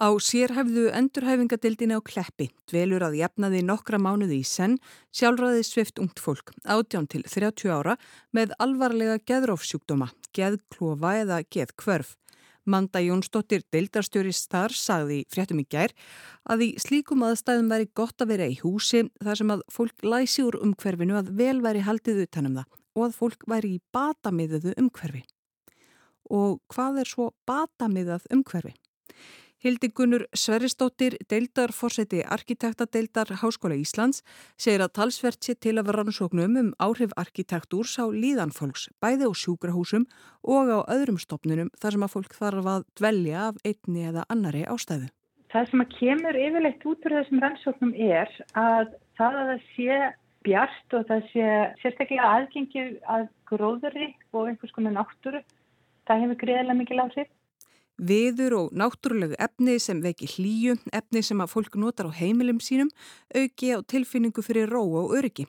Á 0.00 0.08
sérhæfðu 0.16 0.86
endurhæfingadildinu 0.96 1.98
á 1.98 2.00
Kleppi 2.00 2.48
dvelur 2.70 3.04
að 3.04 3.18
jafnaði 3.20 3.60
nokkra 3.66 4.00
mánuði 4.00 4.40
í 4.40 4.46
senn 4.46 4.78
sjálfræði 5.12 5.66
svift 5.68 6.00
ungt 6.00 6.22
fólk, 6.22 6.54
átján 6.64 7.08
til 7.10 7.22
30 7.28 7.68
ára 7.68 7.98
með 8.32 8.54
alvarlega 8.58 9.18
geðrófsjúkdóma, 9.28 10.08
geðklofa 10.32 11.16
eða 11.24 11.42
geðkvörf. 11.52 12.16
Manda 12.64 13.00
Jónsdóttir 13.02 13.64
deildarstjórist 13.74 14.46
þar 14.52 14.72
sagði 14.78 15.24
fréttum 15.34 15.60
í 15.60 15.66
gær 15.66 15.90
að 16.46 16.68
í 16.68 16.68
slíkum 16.78 17.24
aðstæðum 17.26 17.72
væri 17.72 17.88
gott 17.90 18.22
að 18.22 18.36
vera 18.36 18.46
í 18.46 18.60
húsi 18.60 19.02
þar 19.18 19.40
sem 19.40 19.50
að 19.50 19.64
fólk 19.74 20.06
læsi 20.06 20.44
úr 20.46 20.60
umhverfinu 20.62 21.18
að 21.18 21.32
vel 21.40 21.58
væri 21.64 21.82
haldið 21.82 22.22
utanum 22.28 22.60
það 22.60 22.78
og 22.94 23.04
að 23.08 23.18
fólk 23.18 23.46
væri 23.50 23.74
í 23.76 23.82
batamiðuðu 23.92 24.76
umhverfi. 24.78 25.24
Og 26.30 26.60
hvað 26.70 27.02
er 27.02 27.10
svo 27.10 27.32
batamiðað 27.48 28.30
umhverfi? 28.32 28.76
Hildi 29.62 29.92
Gunnur 29.94 30.24
Sveristóttir, 30.34 31.14
deildarforseti 31.30 32.24
arkitektadeildar 32.26 33.28
Háskóla 33.38 33.76
Íslands, 33.78 34.24
segir 34.58 34.82
að 34.82 34.94
talsvert 34.98 35.38
sé 35.46 35.54
til 35.54 35.76
að 35.76 35.86
vera 35.86 36.00
rannsóknum 36.00 36.56
um 36.58 36.70
áhrif 36.82 37.12
arkitektúrs 37.14 37.92
á 38.02 38.10
líðanfólks, 38.10 38.88
bæði 38.98 39.28
á 39.30 39.32
sjúkrahúsum 39.38 40.08
og 40.42 40.66
á 40.66 40.82
öðrum 40.90 41.20
stopnunum 41.22 41.70
þar 41.78 41.94
sem 41.94 42.06
að 42.06 42.14
fólk 42.16 42.34
þarf 42.34 42.70
að 42.72 42.86
dvelja 42.98 43.44
af 43.52 43.60
einni 43.62 44.02
eða 44.08 44.24
annari 44.34 44.64
ástæðu. 44.66 45.12
Það 45.54 45.68
sem 45.70 45.84
að 45.84 45.94
kemur 46.00 46.38
yfirleitt 46.42 46.86
út 46.90 47.06
úr 47.06 47.14
þessum 47.20 47.42
rannsóknum 47.44 47.92
er 47.94 48.32
að 48.58 48.96
það 49.14 49.38
að 49.42 49.52
það 49.52 49.68
sé 49.76 50.00
bjart 50.42 50.96
og 50.98 51.06
það 51.12 51.28
sé 51.30 51.52
sérstaklega 51.84 52.32
aðgengi 52.32 52.84
að 53.06 53.28
gróðuri 53.46 54.10
og 54.34 54.50
einhvers 54.50 54.74
konar 54.74 54.96
náttúru, 54.98 55.44
það 56.10 56.24
hefur 56.24 56.40
greiðilega 56.42 56.78
mikil 56.80 57.00
áhrif. 57.04 57.30
Viður 58.02 58.54
og 58.56 58.72
náttúrulegu 58.74 59.36
efni 59.38 59.76
sem 59.78 60.00
veki 60.02 60.26
hlýju, 60.26 60.72
efni 60.90 61.20
sem 61.22 61.38
að 61.38 61.52
fólk 61.52 61.76
notar 61.78 62.08
á 62.10 62.18
heimilum 62.18 62.58
sínum, 62.58 62.88
auki 63.30 63.68
á 63.70 63.78
tilfinningu 63.86 64.42
fyrir 64.42 64.72
ró 64.74 64.80
og 64.82 65.12
öryggi. 65.14 65.44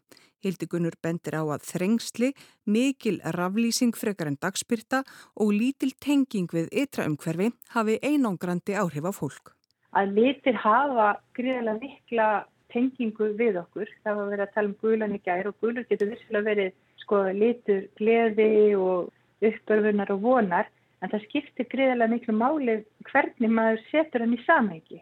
Hildigunur 0.46 0.94
bendir 1.02 1.34
á 1.34 1.42
að 1.42 1.66
þrengsli, 1.66 2.30
mikil 2.70 3.18
raflýsing 3.34 3.96
frekar 3.98 4.30
en 4.30 4.38
dagspyrta 4.38 5.02
og 5.34 5.50
lítil 5.56 5.96
tenging 5.98 6.52
við 6.54 6.70
ytra 6.84 7.08
umhverfi 7.10 7.50
hafi 7.74 7.98
einangrandi 8.06 8.78
áhrif 8.78 9.10
á 9.10 9.12
fólk. 9.18 9.56
Að 9.98 10.14
litir 10.20 10.62
hafa 10.62 11.10
gríðilega 11.34 11.80
mikla 11.82 12.30
tengingu 12.70 13.32
við 13.34 13.58
okkur. 13.64 13.90
Það 14.06 14.22
var 14.22 14.30
verið 14.30 14.46
að 14.46 14.54
tala 14.54 14.70
um 14.70 14.78
gulan 14.84 15.18
í 15.18 15.22
gær 15.26 15.50
og 15.50 15.58
gulur 15.58 15.90
getur 15.90 16.14
vissilega 16.14 16.50
verið 16.52 16.72
sko, 17.02 17.26
litur 17.34 17.90
gleði 17.98 18.76
og 18.78 19.10
uppörfunar 19.42 20.14
og 20.14 20.22
vonar 20.22 20.70
en 21.04 21.12
það 21.12 21.26
skiptir 21.28 21.68
greiðilega 21.72 22.14
miklu 22.14 22.36
máli 22.38 22.78
hvernig 23.10 23.52
maður 23.52 23.82
setur 23.90 24.24
hann 24.24 24.38
í 24.38 24.44
samhengi. 24.46 25.02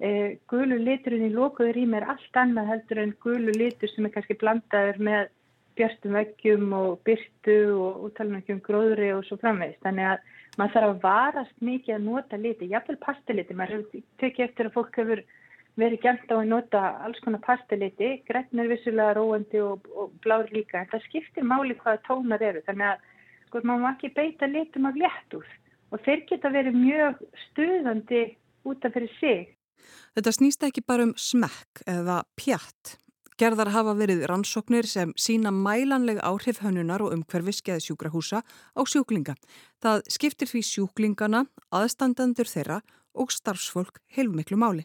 E, 0.00 0.10
gulu 0.48 0.78
liturinn 0.80 1.26
í 1.28 1.34
lokuður 1.34 1.76
rými 1.76 1.98
er 1.98 2.08
allt 2.12 2.40
annað 2.42 2.70
heldur 2.74 3.02
en 3.02 3.14
gulu 3.24 3.54
litur 3.56 3.90
sem 3.92 4.06
er 4.08 4.14
kannski 4.14 4.36
blandaður 4.40 5.00
með 5.08 5.32
björnstum 5.78 6.16
veggjum 6.18 6.72
og 6.76 7.00
byrtu 7.08 7.58
og 7.72 8.06
úttalanum 8.08 8.62
gróðri 8.66 9.10
og 9.16 9.24
svo 9.26 9.38
framvegist. 9.40 9.80
Þannig 9.84 10.08
að 10.12 10.24
maður 10.58 10.74
þarf 10.76 10.88
að 10.90 11.04
varast 11.04 11.60
mikið 11.64 11.96
að 11.96 12.08
nota 12.08 12.40
liti, 12.40 12.70
jafnvel 12.72 12.98
pasteliti. 13.04 13.56
Maður 13.56 13.86
tekið 14.20 14.46
eftir 14.48 14.68
að 14.68 14.76
fólk 14.76 14.98
hefur 15.00 15.22
verið 15.80 16.02
gæmt 16.04 16.32
á 16.32 16.36
að 16.36 16.50
nota 16.50 16.80
alls 17.06 17.20
konar 17.24 17.40
pasteliti, 17.44 18.10
græn 18.28 18.60
er 18.60 18.68
vissulega 18.68 19.14
róandi 19.16 19.62
og, 19.64 19.86
og 19.94 20.12
blár 20.24 20.50
líka, 20.52 20.82
en 20.82 20.90
það 20.90 21.06
skiptir 21.06 21.46
máli 21.46 21.76
hvaða 21.78 22.02
tónar 22.08 22.42
eru. 22.44 22.64
Þannig 22.66 22.90
að 22.90 23.06
sko 23.50 23.64
maður 23.66 23.82
má 23.82 23.90
ekki 23.96 24.12
beita 24.14 24.46
litum 24.46 24.86
af 24.86 24.98
léttúð 24.98 25.46
og 25.90 26.02
þeir 26.06 26.22
geta 26.28 26.50
verið 26.54 26.76
mjög 26.78 27.22
stuðandi 27.48 28.22
út 28.70 28.84
af 28.86 28.94
fyrir 28.94 29.14
sig. 29.18 29.46
Þetta 30.14 30.32
snýst 30.36 30.66
ekki 30.68 30.84
bara 30.86 31.08
um 31.08 31.14
smekk 31.18 31.82
eða 31.90 32.22
pjatt. 32.38 32.94
Gerðar 33.40 33.72
hafa 33.72 33.94
verið 33.96 34.26
rannsóknir 34.28 34.86
sem 34.86 35.14
sína 35.16 35.50
mælanleg 35.50 36.20
áhrif 36.22 36.60
hönnunar 36.60 37.02
og 37.02 37.14
umhverfiskeið 37.16 37.80
sjúkrahúsa 37.86 38.42
á 38.44 38.80
sjúklinga. 38.84 39.34
Það 39.80 40.02
skiptir 40.12 40.50
því 40.50 40.62
sjúklingana, 40.68 41.46
aðstandandur 41.72 42.46
þeirra 42.46 42.82
og 43.16 43.32
starfsfólk 43.32 44.02
heilmiklu 44.14 44.60
máli. 44.60 44.84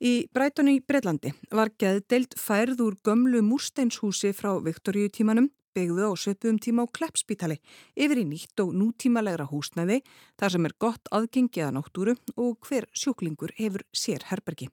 Í 0.00 0.24
Brætoni 0.34 0.78
í 0.80 0.82
Breitlandi 0.82 1.34
var 1.54 1.70
geðdeild 1.78 2.34
færð 2.40 2.80
úr 2.82 2.96
gömlu 3.04 3.44
múrsteinshúsi 3.44 4.32
frá 4.34 4.56
Viktoríu 4.64 5.12
tímanum 5.12 5.52
byggðu 5.74 6.06
á 6.08 6.12
söpum 6.14 6.60
tíma 6.62 6.86
á 6.86 6.94
Kleppspítali 6.94 7.58
yfir 7.98 8.22
í 8.22 8.24
nýtt 8.30 8.62
og 8.62 8.72
nútímalegra 8.78 9.48
húsnæði 9.50 10.00
þar 10.38 10.54
sem 10.54 10.68
er 10.70 10.78
gott 10.78 11.10
aðgengiða 11.10 11.74
náttúru 11.74 12.16
og 12.36 12.56
hver 12.66 12.88
sjúklingur 12.94 13.54
hefur 13.58 13.84
sér 13.92 14.26
herbergi. 14.30 14.70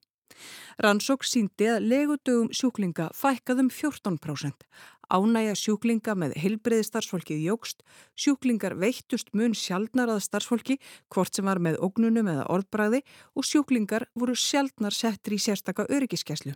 Rannsók 0.82 1.26
síndi 1.28 1.68
að 1.70 1.88
legudögum 1.92 2.52
sjúklinga 2.56 3.10
fækkaðum 3.18 3.70
14%. 3.74 4.66
Ánægja 5.12 5.58
sjúklinga 5.60 6.14
með 6.16 6.38
heilbreyði 6.40 6.86
starfsfólkið 6.88 7.44
jógst, 7.44 7.84
sjúklingar 8.16 8.78
veittust 8.80 9.34
mun 9.36 9.52
sjaldnar 9.58 10.14
að 10.14 10.22
starfsfólki, 10.24 10.78
hvort 11.12 11.36
sem 11.36 11.50
var 11.50 11.60
með 11.60 11.82
ógnunum 11.84 12.30
eða 12.32 12.48
orðbræði 12.56 13.02
og 13.36 13.48
sjúklingar 13.48 14.08
voru 14.16 14.38
sjaldnar 14.40 14.96
settir 14.96 15.36
í 15.36 15.42
sérstaka 15.44 15.90
öryggiskeslu. 15.92 16.56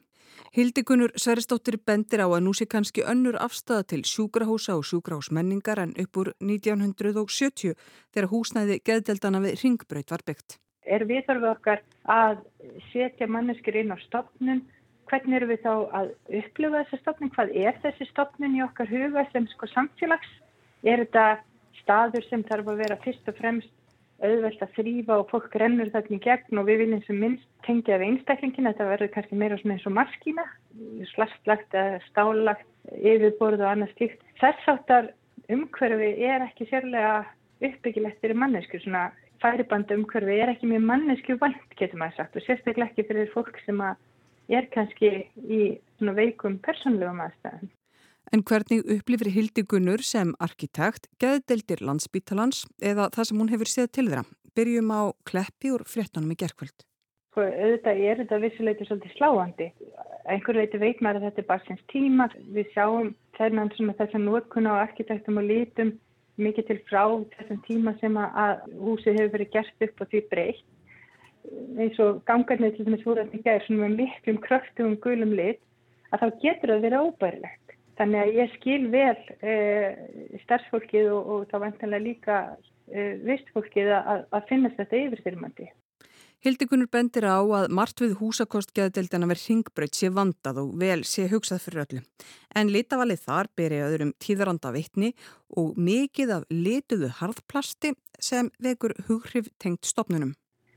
Hildikunur 0.56 1.12
Sveristóttir 1.20 1.78
bendir 1.84 2.24
á 2.24 2.28
að 2.32 2.44
nú 2.48 2.56
sé 2.56 2.66
kannski 2.66 3.04
önnur 3.04 3.36
afstæða 3.44 3.90
til 3.92 4.04
sjúkrahúsa 4.08 4.80
og 4.80 4.88
sjúkrahúsmenningar 4.88 5.84
en 5.84 5.96
upp 6.00 6.22
úr 6.24 6.34
1970 6.40 7.76
þegar 8.16 8.32
húsnæði 8.32 8.80
geðdeldana 8.88 9.44
við 9.44 9.60
ringbraut 9.64 10.16
var 10.16 10.24
byggt 10.26 10.60
er 10.86 11.06
viðhörfu 11.10 11.50
okkar 11.50 11.82
að 12.06 12.42
setja 12.92 13.28
manneskir 13.30 13.80
inn 13.82 13.94
á 13.94 13.98
stopnun, 14.06 14.64
hvernig 15.10 15.38
eru 15.40 15.50
við 15.52 15.64
þá 15.66 15.74
að 16.00 16.12
upplifa 16.42 16.84
þessi 16.84 17.02
stopnun, 17.02 17.34
hvað 17.36 17.56
er 17.62 17.80
þessi 17.84 18.08
stopnun 18.10 18.58
í 18.58 18.64
okkar 18.66 18.90
huga 18.90 19.26
sem 19.32 19.48
sko 19.54 19.70
samfélags, 19.72 20.32
er 20.84 21.04
þetta 21.06 21.26
staður 21.82 22.30
sem 22.30 22.46
þarf 22.48 22.72
að 22.72 22.82
vera 22.84 23.02
fyrst 23.04 23.30
og 23.30 23.38
fremst 23.40 23.74
auðvelt 24.24 24.62
að 24.64 24.76
þrýfa 24.78 25.18
og 25.20 25.30
fólk 25.32 25.56
rennur 25.60 25.92
þarna 25.92 26.16
í 26.16 26.24
gegn 26.24 26.60
og 26.62 26.68
við 26.70 26.82
viljum 26.84 27.02
sem 27.04 27.18
minnst 27.20 27.48
tengja 27.68 27.98
við 28.00 28.14
einstaklingina, 28.14 28.72
þetta 28.72 28.88
verður 28.94 29.12
kannski 29.16 29.40
meira 29.40 29.58
svona 29.60 29.76
eins 29.76 29.88
og 29.90 29.96
maskína, 29.98 30.46
slastlagt 31.12 31.76
eða 31.76 32.00
stálagt, 32.08 32.70
yfirborð 32.96 33.66
og 33.66 33.72
annað 33.74 33.92
stíkt. 33.96 34.24
Þess 34.40 34.72
áttar 34.72 35.12
umhverfi 35.52 36.12
er 36.30 36.46
ekki 36.48 36.70
sérlega 36.70 37.26
uppbyggilegt 37.66 38.22
fyrir 38.24 38.40
mannesku, 38.40 38.80
svona 38.84 39.10
færibanda 39.44 39.98
umhverfi 40.00 40.40
er 40.40 40.54
ekki 40.54 40.72
mjög 40.72 40.88
mannesku 40.90 41.38
vænt, 41.42 41.76
getur 41.80 42.00
maður 42.00 42.22
sagt, 42.22 42.40
og 42.40 42.46
sérstaklega 42.48 42.92
ekki 42.92 43.08
fyrir 43.10 43.32
fólk 43.36 43.60
sem 43.66 43.84
er 44.50 44.68
kannski 44.74 45.12
í 45.38 45.62
svona 45.98 46.16
veikum 46.18 46.60
persónlegum 46.64 47.22
aðstæðan. 47.26 47.72
En 48.34 48.42
hvernig 48.42 48.82
upplifir 48.90 49.30
Hildi 49.32 49.64
Gunnur 49.70 50.02
sem 50.02 50.34
arkitekt 50.42 51.08
geðdeldir 51.22 51.84
landsbítalans 51.86 52.64
eða 52.82 53.12
það 53.14 53.30
sem 53.30 53.42
hún 53.42 53.52
hefur 53.54 53.70
séð 53.70 53.92
til 53.94 54.08
þeirra? 54.10 54.26
Byrjum 54.58 54.92
á 54.92 55.02
kleppi 55.30 55.72
úr 55.76 55.84
fréttunum 55.86 56.34
í 56.34 56.40
gerkvöld. 56.40 56.86
Sko, 57.36 57.44
auðvitað 57.44 58.02
er 58.08 58.22
þetta 58.24 58.42
vissuleiti 58.42 58.88
svolítið 58.88 59.16
sláandi. 59.18 59.66
Einhver 60.32 60.58
leiti 60.58 60.80
veit 60.82 61.02
maður 61.04 61.22
að 61.22 61.28
þetta 61.28 61.42
er 61.44 61.50
bara 61.50 61.66
sinns 61.68 61.84
tíma. 61.92 62.30
Við 62.56 62.70
sjáum 62.74 63.12
þennan 63.38 63.72
svona 63.76 63.98
þess 64.00 64.16
að 64.16 64.26
nótkunna 64.26 64.78
á 64.80 64.84
arkitektum 64.86 65.42
og 65.42 65.50
lítum 65.50 65.92
mikið 66.42 66.70
til 66.70 66.80
frá 66.90 67.04
þessum 67.36 67.60
tíma 67.68 67.94
sem 68.00 68.16
að 68.20 68.64
húsið 68.80 69.20
hefur 69.20 69.36
verið 69.36 69.52
gert 69.54 69.86
upp 69.88 70.02
og 70.02 70.10
því 70.12 70.24
breytt. 70.32 70.66
Eins 71.80 72.00
og 72.04 72.22
gangarnir 72.30 72.74
til 72.76 72.86
þess 72.88 73.04
að 73.04 73.10
voru 73.10 73.26
þetta 73.26 73.46
gæðir 73.46 73.66
svona 73.68 73.86
með 73.86 74.02
miklum 74.02 74.42
kröftugum 74.44 74.98
gulum 75.04 75.34
lit 75.38 75.62
að 76.12 76.24
þá 76.24 76.28
getur 76.44 76.74
það 76.74 76.86
verið 76.88 77.06
óbærilegt. 77.06 77.62
Þannig 77.96 78.22
að 78.22 78.38
ég 78.42 78.54
skil 78.58 78.82
vel 78.92 79.16
uh, 79.16 79.90
starfsfólkið 80.44 81.10
og, 81.16 81.32
og 81.32 81.48
þá 81.52 81.58
vantanlega 81.64 82.04
líka 82.04 82.38
uh, 82.52 83.14
vistfólkið 83.24 83.92
að, 83.96 84.26
að 84.36 84.48
finnast 84.52 84.80
þetta 84.82 85.02
yfirþyrmandi. 85.06 85.72
Hildikunur 86.46 86.86
bendir 86.94 87.26
á 87.26 87.42
að 87.42 87.72
margt 87.74 88.04
við 88.04 88.20
húsakostgeðdeldana 88.20 89.26
verð 89.32 89.48
ringbreyt 89.50 89.98
sé 89.98 90.12
vandað 90.14 90.60
og 90.62 90.76
vel 90.78 91.00
sé 91.08 91.26
hugsað 91.32 91.64
fyrir 91.64 91.82
öllu. 91.86 92.02
En 92.54 92.70
litavalið 92.70 93.24
þar 93.24 93.50
beri 93.58 93.82
öðrum 93.82 94.12
tíðranda 94.22 94.70
vittni 94.76 95.16
og 95.58 95.74
mikið 95.74 96.36
af 96.36 96.46
lituðu 96.54 97.10
harðplasti 97.18 97.96
sem 98.22 98.52
vekur 98.62 98.94
hughrif 99.08 99.50
tengt 99.58 99.90
stopnunum. 99.90 100.36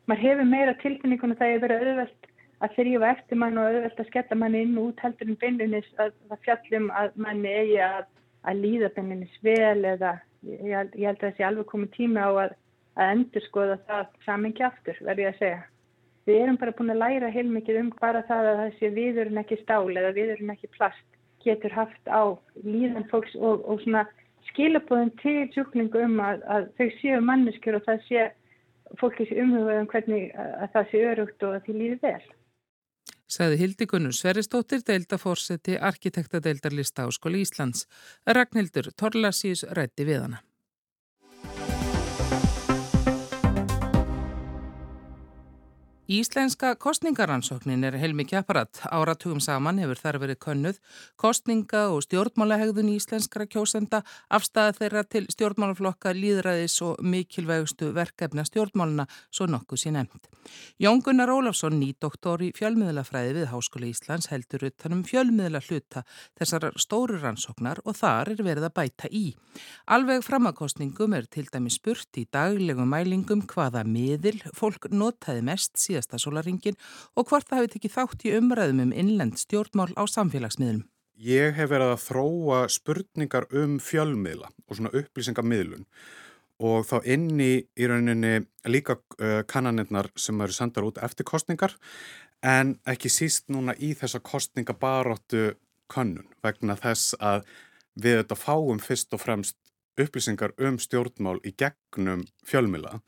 Man 0.09 0.21
hefur 0.23 0.49
meira 0.49 0.75
tilfinningun 0.83 1.35
að 1.35 1.43
það 1.43 1.55
er 1.55 1.65
verið 1.65 1.83
auðvelt 1.89 2.31
að 2.59 2.77
þrýfa 2.77 3.11
eftir 3.15 3.39
mann 3.39 3.59
og 3.61 3.67
auðvelt 3.69 4.01
að 4.01 4.09
skella 4.09 4.39
manni 4.41 4.63
inn 4.65 4.79
út 4.81 5.03
heldur 5.05 5.29
en 5.29 5.41
beinlunis 5.43 5.91
að 6.01 6.15
það 6.31 6.47
fjallum 6.47 6.89
að 6.97 7.19
manni 7.27 7.53
eigi 7.53 7.83
að, 7.85 8.07
að 8.49 8.63
líða 8.65 8.95
beinlunis 8.97 9.37
vel 9.45 9.85
eða 9.93 10.15
ég, 10.49 10.97
ég 10.97 11.05
held 11.11 11.23
að 11.29 11.37
sé 11.37 11.47
alveg 11.47 11.69
komið 11.71 11.93
tíma 11.99 12.25
á 12.25 12.31
að 12.47 12.57
að 12.99 13.13
endur 13.15 13.45
skoða 13.47 13.77
það 13.89 14.07
samingi 14.27 14.65
aftur, 14.67 14.97
verður 15.07 15.25
ég 15.25 15.35
að 15.35 15.43
segja. 15.43 15.61
Við 16.29 16.41
erum 16.43 16.59
bara 16.61 16.75
búin 16.77 16.93
að 16.93 17.03
læra 17.03 17.31
heilmikið 17.33 17.81
um 17.81 17.91
bara 18.01 18.25
það 18.29 18.49
að 18.51 18.63
þessi 18.65 18.91
viðurinn 18.97 19.43
ekki 19.43 19.61
stál 19.63 19.95
eða 19.95 20.15
viðurinn 20.17 20.53
ekki 20.53 20.71
plast 20.75 21.19
getur 21.45 21.73
haft 21.73 22.11
á 22.11 22.35
líðan 22.65 23.07
fólks 23.13 23.37
og, 23.39 23.63
og 23.65 23.81
svona 23.85 24.05
skilabóðin 24.51 25.15
til 25.23 25.47
sjúklingu 25.55 26.03
um 26.05 26.19
að, 26.25 26.43
að 26.51 26.69
þau 26.77 26.89
séu 26.99 27.21
manneskjur 27.25 27.79
og 27.79 27.87
það 27.87 28.05
sé 28.09 28.27
fólki 29.01 29.29
sé 29.29 29.39
umhugað 29.43 29.81
um 29.83 29.89
hvernig 29.93 30.29
að 30.35 30.69
það 30.75 30.91
sé 30.91 31.07
örugt 31.13 31.47
og 31.47 31.57
að 31.57 31.65
því 31.67 31.79
líði 31.83 31.99
vel. 32.03 32.21
Saði 33.29 33.59
Hildi 33.61 33.87
Gunnur 33.91 34.17
Sveristóttir, 34.17 34.81
deildafórseti, 34.89 35.77
arkitektadeildarlista 35.77 37.05
á 37.05 37.09
skóli 37.13 37.43
Íslands. 37.45 37.85
Ragnhildur 38.25 38.89
Torlasís 38.97 39.67
rætti 39.77 40.09
við 40.09 40.25
hana. 40.25 40.41
Íslenska 46.09 46.71
kostningaransóknin 46.81 47.83
er 47.85 47.99
heilmikið 48.01 48.39
apparat. 48.39 48.79
Áratugum 48.89 49.43
saman 49.45 49.77
hefur 49.77 49.99
þar 50.01 50.17
verið 50.23 50.39
könnuð 50.41 50.77
kostninga 51.21 51.83
og 51.93 52.01
stjórnmálahegðun 52.07 52.95
íslenskra 52.95 53.45
kjósenda, 53.45 54.01
afstæða 54.33 54.73
þeirra 54.79 55.03
til 55.05 55.27
stjórnmálaflokka, 55.29 56.15
líðræðis 56.17 56.79
og 56.87 57.03
mikilvægustu 57.05 57.91
verkefna 57.93 58.47
stjórnmáluna, 58.49 59.05
svo 59.29 59.51
nokkuð 59.53 59.83
sér 59.83 59.95
nefnd. 59.99 60.31
Jón 60.81 61.03
Gunnar 61.05 61.29
Ólafsson, 61.29 61.77
nýdoktor 61.77 62.41
í 62.41 62.55
fjölmiðlafræði 62.57 63.37
við 63.43 63.53
Háskóli 63.53 63.93
Íslands, 63.93 64.31
heldur 64.33 64.65
utanum 64.71 65.05
fjölmiðla 65.05 65.61
hluta 65.69 66.07
þessar 66.41 66.71
stóru 66.81 67.21
rannsóknar 67.21 67.83
og 67.85 68.01
þar 68.01 68.33
er 68.33 68.43
verið 68.49 68.71
að 68.71 68.77
bæta 68.81 69.13
í. 69.13 69.27
Alveg 69.93 70.25
framakostningum 70.25 71.19
er 71.21 71.29
til 71.29 71.45
dæmi 71.53 71.69
spurt 71.69 72.17
í 72.17 72.25
daglegum 72.33 72.89
mælingum 72.89 73.45
hvaða 73.51 73.85
miðil 73.85 74.39
fólk 74.57 74.89
notaði 74.89 75.45
mest 75.45 75.77
síðan 75.77 75.98
síðasta 75.99 76.21
sólaringin 76.23 76.79
og 77.17 77.29
hvort 77.29 77.49
það 77.49 77.63
hefði 77.63 77.75
tekið 77.75 77.95
þátt 77.97 78.25
í 78.25 78.37
umræðum 78.39 78.85
um 78.87 78.95
innlend 78.95 79.39
stjórnmál 79.39 79.91
á 79.99 80.03
samfélagsmiðlum. 80.07 80.87
Ég 81.19 81.57
hef 81.59 81.71
verið 81.73 81.93
að 81.97 82.05
þróa 82.07 82.63
spurningar 82.71 83.49
um 83.51 83.79
fjölmiðla 83.83 84.53
og 84.69 84.79
svona 84.79 84.95
upplýsingamiðlun 84.95 85.87
og 86.63 86.87
þá 86.87 86.97
inni 87.07 87.53
í 87.79 87.87
rauninni 87.87 88.47
líka 88.67 88.99
uh, 88.99 89.43
kannanirnar 89.47 90.11
sem 90.19 90.39
eru 90.41 90.55
sendar 90.55 90.87
út 90.87 90.99
eftir 91.03 91.27
kostningar 91.27 91.75
en 92.43 92.77
ekki 92.87 93.11
síst 93.11 93.49
núna 93.51 93.75
í 93.75 93.95
þessa 93.99 94.23
kostningabaróttu 94.23 95.57
kannun 95.91 96.29
vegna 96.45 96.77
þess 96.79 97.17
að 97.19 97.47
við 97.99 98.21
þetta 98.21 98.39
fáum 98.39 98.79
fyrst 98.83 99.15
og 99.15 99.23
fremst 99.23 99.59
upplýsingar 99.99 100.55
um 100.63 100.79
stjórnmál 100.79 101.39
í 101.43 101.55
gegnum 101.59 102.23
fjölmila 102.47 103.01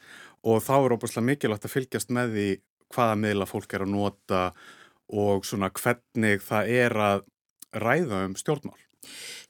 og 0.42 0.62
þá 0.64 0.75
er 0.80 0.94
óbúslega 0.97 1.26
mikilvægt 1.26 1.66
að 1.68 1.75
fylgjast 1.76 2.14
með 2.14 2.35
því 2.35 2.49
hvaða 2.94 3.16
miðla 3.23 3.49
fólk 3.49 3.75
er 3.75 3.87
að 3.87 3.94
nota 3.94 4.44
og 5.11 5.47
svona 5.47 5.71
hvernig 5.75 6.45
það 6.45 6.71
er 6.84 6.97
að 6.97 7.26
ræða 7.80 8.25
um 8.28 8.36
stjórnmál. 8.38 8.78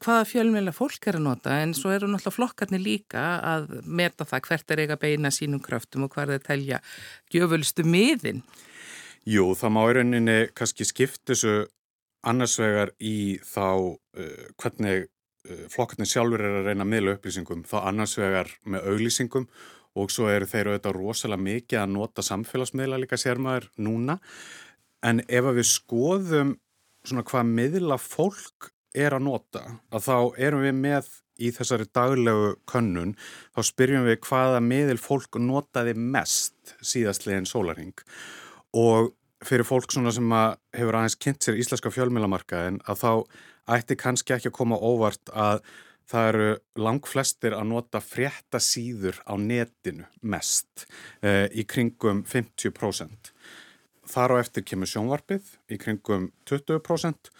Hvaða 0.00 0.26
fjölmjöla 0.30 0.72
fólk 0.72 1.06
er 1.10 1.18
að 1.18 1.26
nota 1.26 1.56
en 1.60 1.72
svo 1.76 1.90
eru 1.92 2.08
náttúrulega 2.08 2.36
flokkarnir 2.36 2.80
líka 2.80 3.24
að 3.44 3.80
meta 3.84 4.24
það 4.28 4.44
hvert 4.46 4.72
er 4.72 4.82
eiga 4.84 4.96
beina 5.00 5.32
sínum 5.34 5.62
kröftum 5.64 6.06
og 6.06 6.14
hvað 6.14 6.36
er 6.36 6.40
að 6.40 6.46
telja 6.46 6.80
gjöfulstu 7.34 7.84
miðin? 7.84 8.44
Jú, 9.28 9.50
það 9.58 9.74
má 9.74 9.80
í 9.82 9.96
rauninni 9.98 10.38
kannski 10.56 10.86
skipta 10.88 11.34
þessu 11.34 11.56
annarsvegar 12.30 12.94
í 13.02 13.40
þá 13.44 13.66
uh, 13.66 14.46
hvernig 14.60 15.10
uh, 15.10 15.66
flokkarnir 15.72 16.08
sjálfur 16.08 16.46
er 16.46 16.60
að 16.60 16.70
reyna 16.70 16.86
miðla 16.88 17.18
upplýsingum, 17.18 17.66
þá 17.68 17.76
annarsvegar 17.90 18.54
með 18.64 18.88
auglýsingum 18.92 19.48
og 19.98 20.12
svo 20.12 20.28
eru 20.30 20.48
þeir 20.48 20.72
auðvitað 20.72 20.96
rosalega 20.96 21.46
mikið 21.46 21.80
að 21.82 21.94
nota 21.94 22.24
samfélagsmiðla 22.26 23.00
líka 23.02 23.18
sérmaður 23.18 23.70
núna. 23.82 24.18
En 25.02 25.22
ef 25.26 25.48
við 25.56 25.66
skoðum 25.66 26.54
svona 27.06 27.24
hvað 27.26 27.50
miðla 27.56 27.98
fólk 28.00 28.70
er 28.96 29.14
að 29.16 29.26
nota 29.26 29.62
að 29.94 30.06
þá 30.06 30.16
erum 30.46 30.64
við 30.66 30.76
með 30.78 31.10
í 31.40 31.50
þessari 31.56 31.86
daglegu 31.94 32.50
könnun 32.68 33.14
þá 33.54 33.62
spyrjum 33.70 34.06
við 34.08 34.20
hvaða 34.26 34.60
miðil 34.64 34.98
fólk 35.00 35.38
notaði 35.40 35.94
mest 35.96 36.74
síðastlegin 36.84 37.48
sólaring 37.48 37.94
og 38.76 39.14
fyrir 39.46 39.64
fólk 39.64 39.94
svona 39.94 40.12
sem 40.12 40.32
að 40.36 40.58
hefur 40.76 40.98
aðeins 40.98 41.16
kynnt 41.22 41.46
sér 41.46 41.60
íslenska 41.60 41.92
fjölmilamarkaðin 41.94 42.82
að 42.84 43.00
þá 43.00 43.12
ætti 43.78 43.96
kannski 44.00 44.36
ekki 44.36 44.50
að 44.50 44.58
koma 44.58 44.76
óvart 44.76 45.32
að 45.32 45.62
Það 46.10 46.28
eru 46.32 46.46
lang 46.82 47.06
flestir 47.06 47.54
að 47.54 47.68
nota 47.70 48.00
frétta 48.02 48.58
síður 48.58 49.20
á 49.30 49.38
netinu 49.38 50.08
mest 50.26 50.88
eh, 51.22 51.46
í 51.54 51.62
kringum 51.70 52.24
50%. 52.26 53.30
Þar 54.10 54.34
á 54.34 54.36
eftir 54.42 54.66
kemur 54.66 54.90
sjónvarpið 54.90 55.52
í 55.70 55.78
kringum 55.78 56.32
20% 56.50 57.30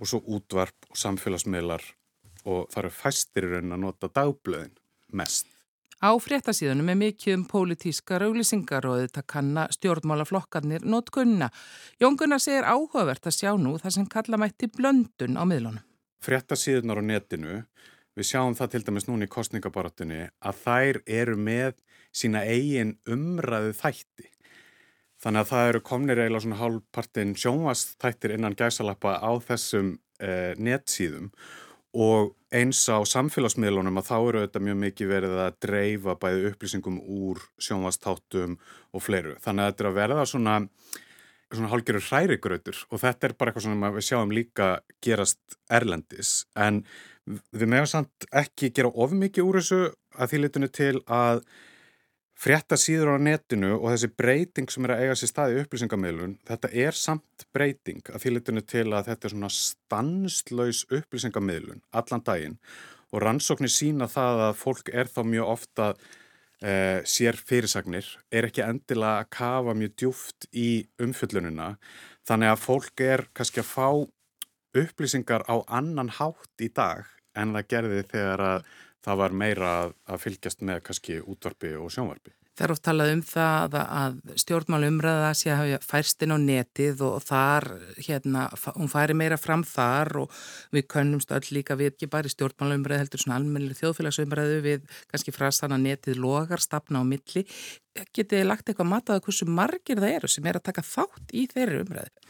og 0.00 0.10
svo 0.10 0.20
útvarp 0.36 0.90
og 0.90 1.00
samfélagsmiðlar 1.00 1.86
og 2.44 2.68
það 2.72 2.82
eru 2.82 2.92
fæstir 2.98 3.46
í 3.46 3.54
raunin 3.54 3.76
að 3.76 3.82
nota 3.86 4.12
dagblöðin 4.12 4.76
mest. 5.16 5.48
Á 6.00 6.16
fréttasíðunum 6.16 6.88
er 6.88 6.96
mikið 6.96 7.34
um 7.36 7.42
pólitíska 7.48 8.18
rauglisingar 8.22 8.86
og 8.88 9.02
þetta 9.02 9.24
kanna 9.28 9.66
stjórnmálaflokkarnir 9.76 10.86
notkunna. 10.88 11.50
Jón 12.00 12.16
Gunnar 12.20 12.40
segir 12.40 12.64
áhugavert 12.64 13.28
að 13.28 13.36
sjá 13.36 13.50
nú 13.60 13.74
það 13.80 13.96
sem 13.98 14.06
kalla 14.08 14.40
mætti 14.40 14.70
blöndun 14.72 15.36
á 15.36 15.44
miðlunum. 15.44 15.84
Fréttasíðunar 16.24 17.00
á 17.00 17.04
netinu 17.04 17.58
Við 18.18 18.28
sjáum 18.32 18.56
það 18.58 18.74
til 18.74 18.82
dæmis 18.88 19.06
núna 19.08 19.28
í 19.28 19.30
kostningabarátunni 19.30 20.20
að 20.42 20.60
þær 20.64 21.00
eru 21.20 21.38
með 21.38 21.78
sína 22.10 22.42
eigin 22.42 22.96
umræðu 23.08 23.72
þætti. 23.78 24.28
Þannig 25.20 25.42
að 25.42 25.50
það 25.50 25.70
eru 25.70 25.80
komnir 25.84 26.20
eiginlega 26.20 26.44
svona 26.46 26.60
hálfpartin 26.60 27.34
sjónvastættir 27.38 28.34
innan 28.36 28.56
gæsalappa 28.56 29.18
á 29.20 29.30
þessum 29.44 29.98
eh, 30.18 30.54
netsíðum 30.56 31.28
og 31.90 32.32
eins 32.54 32.82
á 32.90 32.98
samfélagsmiðlunum 33.06 33.98
að 34.00 34.08
þá 34.08 34.16
eru 34.18 34.42
þetta 34.44 34.62
mjög 34.64 34.80
mikið 34.84 35.10
verið 35.10 35.36
að 35.42 35.58
dreifa 35.66 36.16
bæði 36.22 36.50
upplýsingum 36.50 36.98
úr 37.02 37.42
sjónvastáttum 37.62 38.56
og 38.94 39.04
fleiru. 39.04 39.36
Þannig 39.42 39.64
að 39.64 39.70
þetta 39.70 39.84
er 39.84 39.90
að 39.90 39.98
verða 39.98 40.26
svona, 40.30 40.56
svona 41.50 41.72
hálfgerður 41.74 42.08
hrærigrautur 42.08 42.82
og 42.88 43.02
þetta 43.04 43.28
er 43.28 43.36
bara 43.38 43.52
eitthvað 43.52 43.66
sem 43.66 43.86
við 43.98 44.08
sjáum 44.08 44.34
líka 44.34 44.70
gerast 45.04 45.58
erlendis 45.70 46.34
en 46.56 46.84
Við 47.30 47.66
meðum 47.70 47.90
samt 47.90 48.28
ekki 48.34 48.72
gera 48.74 48.90
of 48.90 49.12
mikið 49.16 49.46
úr 49.46 49.60
þessu 49.60 49.80
að 50.16 50.32
því 50.32 50.40
litinu 50.44 50.70
til 50.74 50.94
að 51.06 51.42
frétta 52.40 52.78
síður 52.80 53.14
á 53.14 53.16
netinu 53.20 53.74
og 53.76 53.90
þessi 53.92 54.08
breyting 54.16 54.70
sem 54.72 54.86
er 54.86 54.94
að 54.94 55.02
eiga 55.04 55.16
sér 55.18 55.30
staði 55.30 55.58
upplýsingamilun, 55.60 56.38
þetta 56.48 56.70
er 56.86 56.96
samt 56.96 57.44
breyting 57.52 58.00
að 58.08 58.22
því 58.22 58.32
litinu 58.36 58.62
til 58.64 58.86
að 58.88 59.10
þetta 59.10 59.28
er 59.28 59.34
svona 59.34 59.52
stanslaus 59.52 60.86
upplýsingamilun 60.88 61.84
allan 61.92 62.24
daginn. 62.24 62.56
Og 63.10 63.24
rannsóknir 63.24 63.72
sína 63.74 64.08
það 64.08 64.44
að 64.46 64.56
fólk 64.60 64.90
er 64.94 65.10
þá 65.10 65.20
mjög 65.26 65.52
ofta 65.52 65.90
eh, 66.62 67.02
sér 67.04 67.36
fyrirsagnir, 67.36 68.08
er 68.32 68.48
ekki 68.48 68.64
endilega 68.64 69.24
að 69.24 69.30
kafa 69.36 69.76
mjög 69.76 69.96
djúft 69.98 70.48
í 70.54 70.70
umfjöllununa 71.02 71.74
þannig 72.28 72.54
að 72.54 72.64
fólk 72.64 73.04
er 73.04 73.26
kannski 73.36 73.60
að 73.60 73.72
fá 73.72 73.88
upplýsingar 74.80 75.44
á 75.50 75.60
annan 75.66 76.12
hátt 76.20 76.62
í 76.62 76.70
dag 76.72 77.08
en 77.38 77.56
það 77.56 77.70
gerði 77.74 78.02
þegar 78.10 78.44
að 78.48 78.68
það 79.04 79.22
var 79.22 79.38
meira 79.42 79.70
að 79.88 80.20
fylgjast 80.26 80.62
með 80.66 80.84
kannski 80.88 81.22
útvarpi 81.22 81.72
og 81.78 81.90
sjónvarpi. 81.94 82.34
Það 82.60 82.66
er 82.66 82.72
oft 82.74 82.82
talað 82.84 83.10
um 83.14 83.20
það 83.24 83.74
að 83.80 84.16
stjórnmálumræða 84.42 85.28
sé 85.38 85.48
að 85.48 85.60
hafa 85.62 85.86
færst 85.88 86.24
inn 86.26 86.34
á 86.36 86.38
netið 86.42 87.00
og 87.06 87.22
þar, 87.24 87.66
hérna, 88.04 88.42
hún 88.74 88.90
færi 88.92 89.16
meira 89.16 89.38
fram 89.40 89.62
þar 89.64 90.10
og 90.26 90.34
við 90.76 90.84
könnumst 90.92 91.32
öll 91.32 91.54
líka 91.56 91.78
við 91.80 91.94
ekki 91.94 92.10
bara 92.12 92.28
í 92.28 92.34
stjórnmálumræðu 92.34 93.00
heldur 93.00 93.24
svona 93.24 93.38
almennileg 93.40 93.80
þjóðfélagsumræðu 93.80 94.60
við 94.66 94.84
kannski 95.08 95.32
frasan 95.32 95.72
að 95.72 95.86
netið 95.86 96.20
logar, 96.20 96.60
stafna 96.60 97.00
á 97.00 97.04
milli. 97.08 97.46
Getið 97.96 98.36
þið 98.36 98.48
lagt 98.50 98.68
eitthvað 98.68 98.92
mataðu 98.92 99.24
hversu 99.30 99.48
margir 99.48 100.04
það 100.04 100.18
eru 100.18 100.34
sem 100.34 100.52
er 100.52 100.60
að 100.60 100.68
taka 100.68 100.84
þátt 100.84 101.32
í 101.32 101.48
þeirri 101.54 101.84
umræðu? 101.86 102.28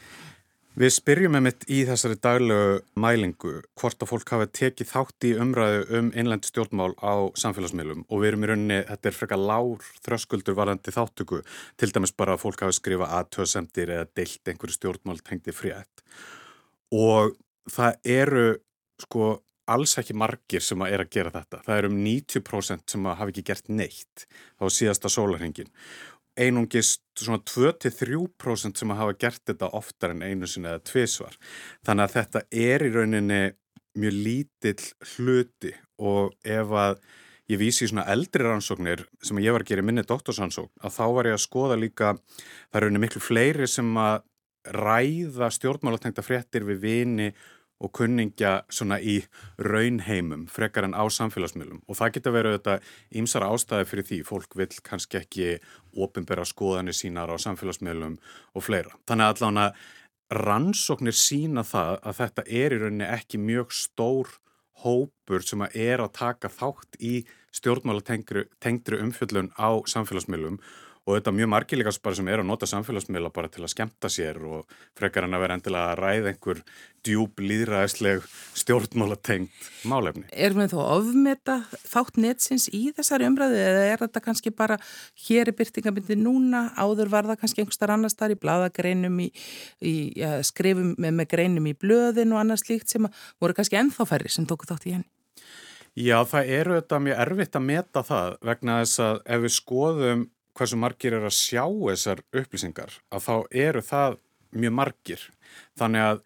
Við 0.71 0.93
spyrjum 0.95 1.33
með 1.35 1.41
mitt 1.43 1.63
í 1.67 1.81
þessari 1.83 2.15
daglegu 2.23 2.77
mælingu 3.03 3.57
hvort 3.75 4.03
að 4.05 4.07
fólk 4.07 4.29
hafa 4.31 4.45
tekið 4.55 4.87
þátt 4.87 5.25
í 5.27 5.31
umræðu 5.43 5.81
um 5.99 6.11
innlænt 6.15 6.47
stjórnmál 6.47 6.93
á 7.03 7.27
samfélagsmiðlum 7.43 8.05
og 8.07 8.21
við 8.21 8.29
erum 8.29 8.45
í 8.45 8.49
rauninni, 8.53 8.77
þetta 8.87 9.09
er 9.11 9.17
frekar 9.17 9.43
lár 9.51 9.83
þröskuldur 10.05 10.55
varandi 10.55 10.93
þáttöku, 10.95 11.41
til 11.75 11.91
dæmis 11.91 12.15
bara 12.15 12.37
að 12.37 12.45
fólk 12.45 12.63
hafa 12.63 12.77
skrifað 12.79 13.17
aðtöðsendir 13.19 13.91
eða 13.97 14.07
deilt 14.15 14.47
einhverju 14.47 14.77
stjórnmál 14.77 15.19
tengdi 15.27 15.51
frétt 15.51 16.05
og 16.95 17.35
það 17.67 17.99
eru 18.15 18.47
sko 19.03 19.31
alls 19.71 19.97
ekki 19.99 20.15
margir 20.17 20.63
sem 20.63 20.81
að 20.83 20.95
er 20.95 21.03
að 21.03 21.11
gera 21.13 21.31
þetta. 21.35 21.61
Það 21.67 21.77
eru 21.77 21.91
um 21.91 21.99
90% 22.03 22.95
sem 22.95 23.05
að 23.07 23.17
hafa 23.19 23.33
ekki 23.33 23.43
gert 23.51 23.69
neitt 23.71 24.25
á 24.59 24.63
síðasta 24.71 25.11
sólarhengin 25.11 25.69
einungist 26.39 27.03
svona 27.19 27.41
2-3% 27.43 28.79
sem 28.79 28.93
hafa 28.95 29.15
gert 29.19 29.43
þetta 29.49 29.71
oftar 29.77 30.13
en 30.15 30.23
einu 30.23 30.47
sinni 30.47 30.71
eða 30.71 30.83
tvísvar. 30.87 31.35
Þannig 31.85 32.07
að 32.07 32.15
þetta 32.17 32.43
er 32.51 32.85
í 32.85 32.93
rauninni 32.95 33.41
mjög 33.99 34.19
lítill 34.25 34.85
hluti 35.15 35.73
og 36.01 36.31
ef 36.47 36.71
að 36.71 37.01
ég 37.51 37.59
vísi 37.59 37.85
í 37.85 37.91
svona 37.91 38.07
eldri 38.11 38.45
rannsóknir 38.45 39.03
sem 39.23 39.39
ég 39.43 39.51
var 39.51 39.65
að 39.65 39.73
gera 39.73 39.83
í 39.83 39.87
minni 39.89 40.05
doktorsansókn 40.07 40.85
að 40.85 40.95
þá 40.95 41.05
var 41.17 41.27
ég 41.27 41.35
að 41.35 41.43
skoða 41.43 41.79
líka, 41.79 42.13
það 42.71 42.79
er 42.79 42.85
rauninni 42.85 43.03
miklu 43.03 43.23
fleiri 43.23 43.67
sem 43.67 43.89
að 43.99 44.21
ræða 44.71 45.49
stjórnmálatengta 45.51 46.23
fréttir 46.23 46.63
við 46.67 46.83
vini 46.85 47.31
og 47.81 47.91
kunningja 47.97 48.61
svona 48.71 48.99
í 49.01 49.17
raunheimum 49.61 50.45
frekar 50.51 50.85
en 50.87 50.93
á 50.93 51.03
samfélagsmiðlum. 51.09 51.81
Og 51.89 51.97
það 51.97 52.13
getur 52.17 52.35
verið 52.35 52.57
þetta 52.57 52.75
ímsara 53.21 53.49
ástæði 53.53 53.87
fyrir 53.89 54.07
því. 54.09 54.19
Fólk 54.27 54.57
vil 54.59 54.69
kannski 54.85 55.21
ekki 55.21 55.47
ofinbera 55.97 56.45
skoðanir 56.47 56.97
sínar 56.97 57.33
á 57.33 57.37
samfélagsmiðlum 57.41 58.19
og 58.53 58.65
fleira. 58.65 58.93
Þannig 59.09 59.27
að 59.27 59.33
allavega 59.41 59.67
rannsóknir 60.31 61.17
sína 61.17 61.65
það 61.67 61.97
að 62.07 62.17
þetta 62.21 62.47
er 62.47 62.75
í 62.75 62.79
rauninni 62.79 63.09
ekki 63.09 63.41
mjög 63.41 63.73
stór 63.75 64.29
hópur 64.81 65.43
sem 65.45 65.61
að 65.65 65.75
er 65.83 66.01
að 66.01 66.13
taka 66.17 66.49
þátt 66.49 66.97
í 67.03 67.25
stjórnmála 67.51 68.05
umfjöllun 69.03 69.51
á 69.59 69.69
samfélagsmiðlum 69.91 70.61
og 71.07 71.15
þetta 71.15 71.31
er 71.31 71.35
mjög 71.39 71.49
margilegas 71.49 71.97
bara 72.01 72.17
sem 72.17 72.27
er 72.29 72.41
að 72.43 72.47
nota 72.51 72.67
samfélagsmiðla 72.69 73.31
bara 73.33 73.49
til 73.49 73.63
að 73.65 73.71
skemta 73.73 74.09
sér 74.11 74.37
og 74.45 74.73
frekar 74.97 75.25
hann 75.25 75.33
að 75.33 75.43
vera 75.43 75.55
endilega 75.57 75.93
að 75.93 76.01
ræða 76.01 76.31
einhver 76.31 76.59
djúb 77.01 77.41
líðræðisleg 77.41 78.25
stjórnmálatengt 78.61 79.69
málefni. 79.89 80.27
Er 80.29 80.53
við 80.53 80.75
þá 80.75 80.81
ofmeta 80.83 81.55
þátt 81.81 82.19
netsins 82.21 82.67
í 82.69 82.83
þessari 82.93 83.25
umræðu 83.31 83.57
eða 83.57 83.87
er 83.87 84.03
þetta 84.03 84.21
kannski 84.27 84.53
bara 84.53 84.77
hér 85.25 85.49
er 85.49 85.57
byrtingabindi 85.57 86.19
núna, 86.21 86.67
áður 86.77 87.09
var 87.13 87.29
það 87.31 87.39
kannski 87.41 87.63
einhverstar 87.63 87.95
annars 87.95 88.17
þar 88.19 88.35
í 88.35 88.41
bladagreinum 88.43 89.15
í, 89.25 89.31
í 89.81 89.95
ja, 90.21 90.35
skrifum 90.45 90.93
með, 91.01 91.15
með 91.17 91.31
greinum 91.33 91.71
í 91.71 91.73
blöðin 91.73 92.35
og 92.35 92.43
annars 92.43 92.67
líkt 92.69 92.93
sem 92.93 93.09
voru 93.41 93.57
kannski 93.57 93.79
ennþá 93.81 94.05
færri 94.11 94.29
sem 94.29 94.45
tóku 94.45 94.69
þátt 94.69 94.85
í 94.85 94.93
henni? 94.99 95.09
Já, 95.97 96.21
það 96.23 96.53
eru 96.55 96.77
þetta 96.77 97.01
mjög 97.03 97.17
erfitt 97.25 97.57
að 97.57 97.65
meta 97.67 98.03
það 98.07 98.37
vegna 98.47 98.77
þess 98.79 99.01
að 99.03 99.17
ef 99.25 99.41
við 99.43 99.53
skoðum 99.57 100.21
hversu 100.57 100.79
margir 100.79 101.15
er 101.17 101.25
að 101.27 101.37
sjá 101.37 101.63
þessar 101.65 102.21
upplýsingar 102.35 102.99
að 103.11 103.25
þá 103.27 103.35
eru 103.65 103.83
það 103.85 104.19
mjög 104.51 104.77
margir. 104.77 105.25
Þannig 105.79 106.07
að 106.07 106.23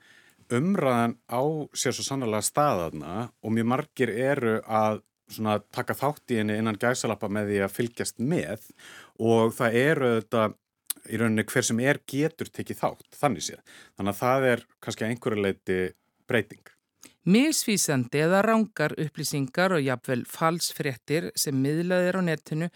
umræðan 0.56 1.16
á 1.30 1.42
sér 1.78 1.96
svo 1.96 2.06
sannlega 2.06 2.46
staðaðna 2.46 3.30
og 3.42 3.56
mjög 3.56 3.70
margir 3.72 4.12
eru 4.14 4.60
að 4.66 5.02
taka 5.74 5.96
þátt 5.98 6.34
í 6.34 6.38
henni 6.42 6.60
innan 6.62 6.78
gæsalappa 6.78 7.30
með 7.34 7.50
því 7.50 7.64
að 7.66 7.74
fylgjast 7.74 8.22
með 8.22 8.68
og 9.18 9.56
það 9.58 9.80
eru 9.82 10.12
þetta 10.20 10.46
í 11.06 11.20
rauninni 11.22 11.46
hver 11.50 11.66
sem 11.66 11.82
er 11.86 12.00
getur 12.10 12.50
tekið 12.54 12.82
þátt, 12.82 13.10
þannig 13.18 13.46
séð. 13.46 13.62
Þannig 13.98 14.14
að 14.14 14.22
það 14.22 14.48
er 14.52 14.66
kannski 14.82 15.08
einhverju 15.10 15.42
leiti 15.42 15.80
breyting. 16.30 16.75
Misvísandi 17.26 18.20
eða 18.22 18.44
rángar 18.46 18.94
upplýsingar 19.02 19.74
og 19.74 19.82
jafnvel 19.82 20.28
falsfrettir 20.30 21.32
sem 21.34 21.58
miðlaðir 21.58 22.20
á 22.20 22.22
netinu 22.22 22.68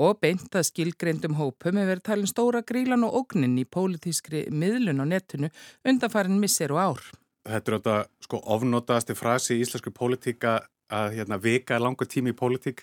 og 0.00 0.16
beintað 0.22 0.64
skilgreindum 0.70 1.36
hópum 1.36 1.76
hefur 1.76 1.90
verið 1.90 2.06
talin 2.06 2.30
stóra 2.30 2.62
grílan 2.64 3.04
og 3.04 3.18
ógnin 3.20 3.58
í 3.60 3.66
pólitískri 3.68 4.46
miðlun 4.48 5.04
á 5.04 5.06
netinu 5.10 5.50
undanfarin 5.84 6.40
misser 6.40 6.72
og 6.72 6.80
ár. 6.80 7.02
Þetta 7.44 7.72
er 7.72 7.76
þetta 7.76 7.98
sko 8.24 8.40
ofnotaðasti 8.56 9.16
frasi 9.18 9.58
í 9.58 9.66
íslensku 9.66 9.92
pólitíka 9.92 10.56
að 10.88 11.18
hérna, 11.18 11.36
vika 11.36 11.76
er 11.76 11.84
langur 11.84 12.08
tími 12.08 12.32
í 12.32 12.38
pólitík 12.38 12.80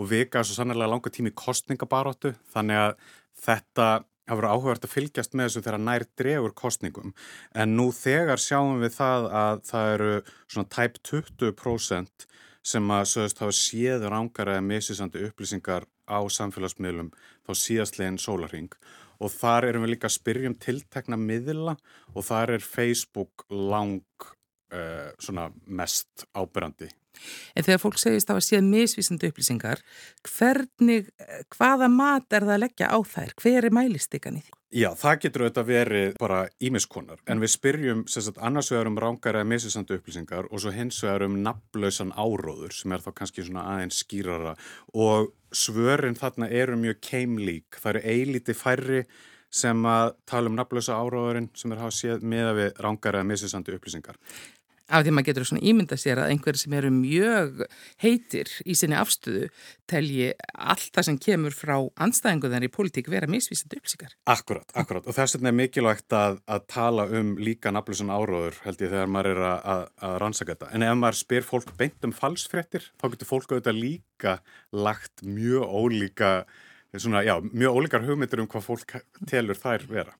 og 0.00 0.08
vika 0.08 0.40
er 0.40 0.48
svo 0.48 0.56
sannlega 0.56 0.88
langur 0.88 1.12
tími 1.12 1.34
í 1.34 1.36
kostningabaróttu 1.36 2.32
þannig 2.54 2.80
að 2.80 2.96
þetta 3.44 3.90
Það 4.28 4.38
voru 4.38 4.50
áhugavert 4.52 4.84
að 4.86 4.92
fylgjast 4.94 5.32
með 5.34 5.48
þessu 5.48 5.62
þegar 5.64 5.82
nær 5.82 6.04
dregur 6.20 6.54
kostningum 6.54 7.14
en 7.58 7.74
nú 7.78 7.88
þegar 7.96 8.40
sjáum 8.42 8.78
við 8.82 8.94
það 8.94 9.26
að 9.40 9.62
það 9.68 9.94
eru 9.96 10.12
svona 10.46 10.70
tæp 10.76 11.00
20% 11.10 12.26
sem 12.72 12.92
að 12.94 13.08
sögust 13.10 13.42
hafa 13.42 13.56
séður 13.58 14.14
ángar 14.14 14.52
eða 14.52 14.66
misisandi 14.68 15.24
upplýsingar 15.26 15.88
á 16.06 16.18
samfélagsmiðlum 16.30 17.10
þá 17.42 17.52
síðastlegin 17.58 18.20
sólarhing 18.22 18.70
og 19.22 19.34
þar 19.34 19.68
erum 19.70 19.86
við 19.86 19.96
líka 19.96 20.08
að 20.08 20.16
spyrjum 20.16 20.56
tiltekna 20.62 21.18
miðla 21.18 21.76
og 22.14 22.26
þar 22.26 22.56
er 22.56 22.66
Facebook 22.66 23.46
lang 23.50 24.02
uh, 24.22 25.10
svona 25.18 25.50
mest 25.66 26.28
ábyrrandi 26.30 26.90
En 27.56 27.66
þegar 27.66 27.82
fólk 27.82 28.00
segist 28.00 28.30
að 28.30 28.40
það 28.40 28.48
séð 28.48 28.64
misvísandi 28.70 29.30
upplýsingar, 29.32 29.84
hvernig, 30.28 31.12
hvaða 31.54 31.90
mat 31.92 32.26
er 32.32 32.46
það 32.46 32.56
að 32.56 32.64
leggja 32.64 32.90
á 32.90 32.98
þær? 33.14 33.36
Hver 33.42 33.68
er 33.68 33.76
mælistikan 33.78 34.40
í 34.40 34.44
því? 34.44 34.58
Já, 34.72 34.88
það 34.96 35.18
getur 35.20 35.42
auðvitað 35.44 35.66
verið 35.68 36.14
bara 36.16 36.36
ímiskonar, 36.64 37.18
en 37.28 37.42
við 37.42 37.50
spyrjum 37.52 37.98
sagt, 38.08 38.38
annars 38.40 38.70
vegar 38.72 38.88
um 38.88 38.96
rángar 39.04 39.36
eða 39.36 39.48
misvísandi 39.50 39.98
upplýsingar 39.98 40.48
og 40.48 40.62
svo 40.62 40.72
hins 40.72 41.02
vegar 41.04 41.26
um 41.26 41.34
nafnlausan 41.44 42.14
áróður 42.16 42.72
sem 42.72 42.94
er 42.96 43.04
þá 43.04 43.10
kannski 43.18 43.44
svona 43.44 43.66
aðeins 43.74 44.00
skýrara 44.00 44.54
og 44.96 45.34
svörin 45.52 46.16
þarna 46.16 46.48
eru 46.48 46.78
mjög 46.80 47.02
keimlík, 47.04 47.76
það 47.82 47.98
eru 47.98 48.14
eilíti 48.14 48.56
færri 48.56 49.02
sem 49.52 49.84
að 49.84 50.14
tala 50.24 50.48
um 50.48 50.56
nafnlausa 50.56 50.96
áróðurinn 50.96 51.50
sem 51.52 51.76
er 51.76 51.82
hafað 51.82 51.98
séð 51.98 52.26
með 52.32 52.48
að 52.48 52.60
við 52.62 52.82
rángar 52.86 53.20
eða 53.20 53.28
misvísandi 53.28 53.76
upplýsingar 53.76 54.20
af 54.92 55.04
því 55.04 55.14
maður 55.14 55.28
getur 55.30 55.48
svona 55.48 55.64
ímynda 55.72 55.98
sér 56.00 56.20
að 56.22 56.32
einhverju 56.34 56.62
sem 56.62 56.76
eru 56.76 56.90
mjög 56.94 57.62
heitir 58.02 58.50
í 58.68 58.76
sinni 58.78 58.98
afstöðu 58.98 59.48
telji 59.90 60.30
allt 60.52 60.90
það 60.94 61.08
sem 61.08 61.18
kemur 61.26 61.56
frá 61.56 61.74
anstæðinguðar 62.06 62.66
í 62.66 62.70
politík 62.72 63.10
vera 63.12 63.28
misvísandi 63.30 63.80
upplýsingar. 63.80 64.16
Akkurat, 64.32 64.68
akkurat 64.78 65.08
og 65.08 65.16
þess 65.16 65.38
vegna 65.38 65.52
er 65.52 65.58
mikilvægt 65.58 66.16
að, 66.16 66.40
að 66.46 66.66
tala 66.72 67.06
um 67.20 67.34
líka 67.40 67.72
nafnlusun 67.74 68.12
áróður 68.12 68.58
held 68.66 68.84
ég 68.84 68.92
þegar 68.92 69.14
maður 69.14 69.32
er 69.34 69.46
að, 69.48 69.62
að, 69.74 69.86
að 70.08 70.18
rannsaka 70.24 70.54
þetta 70.54 70.72
en 70.76 70.86
ef 70.88 70.98
maður 71.02 71.20
spyr 71.22 71.48
fólk 71.48 71.72
beint 71.80 72.08
um 72.08 72.16
falsfrettir 72.16 72.90
þá 73.00 73.08
getur 73.14 73.30
fólk 73.32 73.54
auðvitað 73.54 73.80
líka 73.80 74.36
lagt 74.72 75.24
mjög 75.26 75.66
ólíka 75.82 76.34
Svona, 76.92 77.22
já, 77.24 77.40
mjög 77.40 77.76
ólíkar 77.78 78.02
hugmyndir 78.04 78.42
um 78.42 78.46
hvað 78.52 78.64
fólk 78.66 78.90
telur 79.24 79.56
þær 79.56 79.86
vera. 79.88 80.12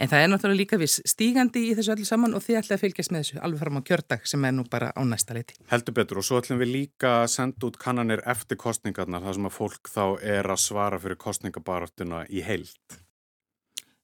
En 0.00 0.08
það 0.08 0.22
er 0.22 0.30
náttúrulega 0.32 0.60
líka 0.62 0.78
viss 0.80 1.02
stígandi 1.04 1.66
í 1.68 1.74
þessu 1.76 1.92
öllu 1.92 2.08
saman 2.08 2.32
og 2.32 2.40
þið 2.46 2.62
ætlaði 2.62 2.78
að 2.78 2.84
fylgjast 2.86 3.12
með 3.12 3.24
þessu 3.26 3.42
alveg 3.44 3.60
fram 3.60 3.76
á 3.76 3.86
kjördag 3.90 4.24
sem 4.32 4.46
er 4.48 4.54
nú 4.56 4.64
bara 4.72 4.88
á 4.96 5.02
næsta 5.04 5.36
leiti. 5.36 5.58
Heldur 5.68 5.98
betur 6.00 6.22
og 6.22 6.24
svo 6.24 6.40
ætlum 6.40 6.62
við 6.64 6.72
líka 6.72 7.12
að 7.20 7.28
senda 7.34 7.68
út 7.68 7.76
kannanir 7.76 8.24
eftir 8.24 8.56
kostningarnar 8.56 9.20
þar 9.26 9.36
sem 9.36 9.50
að 9.50 9.56
fólk 9.58 9.92
þá 9.92 10.04
er 10.24 10.48
að 10.48 10.62
svara 10.64 11.02
fyrir 11.04 11.20
kostningabaratuna 11.20 12.24
í 12.32 12.40
heilt. 12.48 13.02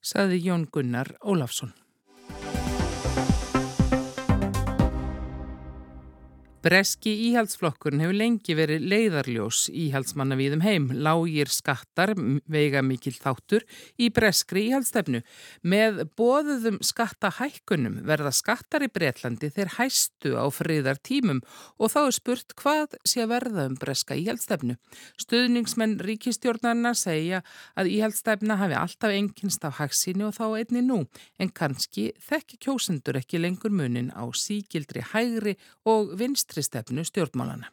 Saði 0.04 0.42
Jón 0.44 0.68
Gunnar 0.68 1.14
Ólafsson. 1.24 1.72
Breski 6.60 7.14
íhaldsflokkurinn 7.30 8.02
hefur 8.02 8.16
lengi 8.20 8.52
verið 8.52 8.82
leiðarljós 8.84 9.62
íhaldsmanna 9.72 10.36
viðum 10.36 10.60
heim, 10.60 10.90
lágir 10.92 11.48
skattar, 11.48 12.10
veiga 12.52 12.82
mikil 12.84 13.14
þáttur 13.16 13.64
í 13.96 14.10
breskri 14.12 14.66
íhaldstefnu. 14.68 15.22
Með 15.64 16.02
bóðuðum 16.20 16.76
skattahækkunum 16.84 18.02
verða 18.04 18.32
skattar 18.36 18.84
í 18.84 18.90
Breitlandi 18.92 19.48
þeir 19.54 19.72
hæstu 19.78 20.34
á 20.36 20.44
friðar 20.52 21.00
tímum 21.00 21.40
og 21.80 21.94
þá 21.94 22.00
er 22.02 22.16
spurt 22.18 22.52
hvað 22.60 22.98
sé 23.08 23.24
verða 23.30 23.64
um 23.70 23.78
breska 23.80 24.20
íhaldstefnu. 24.20 24.76
Stöðningsmenn 25.16 25.96
ríkistjórnarna 26.04 26.92
segja 26.92 27.40
að 27.72 27.88
íhaldstefna 27.94 28.58
hafi 28.60 28.76
alltaf 28.82 29.16
enginst 29.16 29.64
á 29.64 29.72
haxinu 29.80 30.28
og 30.28 30.36
þá 30.36 30.44
einni 30.60 30.84
nú, 30.84 31.00
en 31.40 31.48
kannski 31.48 32.10
þekki 32.28 32.60
kjósendur 32.68 33.22
ekki 33.24 33.40
lengur 33.40 33.72
munin 33.72 34.12
á 34.12 34.28
síkildri 34.28 35.08
hægri 35.14 35.56
og 35.88 36.12
vinst 36.20 36.49
vinstri 36.50 36.62
stefnu 36.62 37.04
stjórnmálana. 37.04 37.70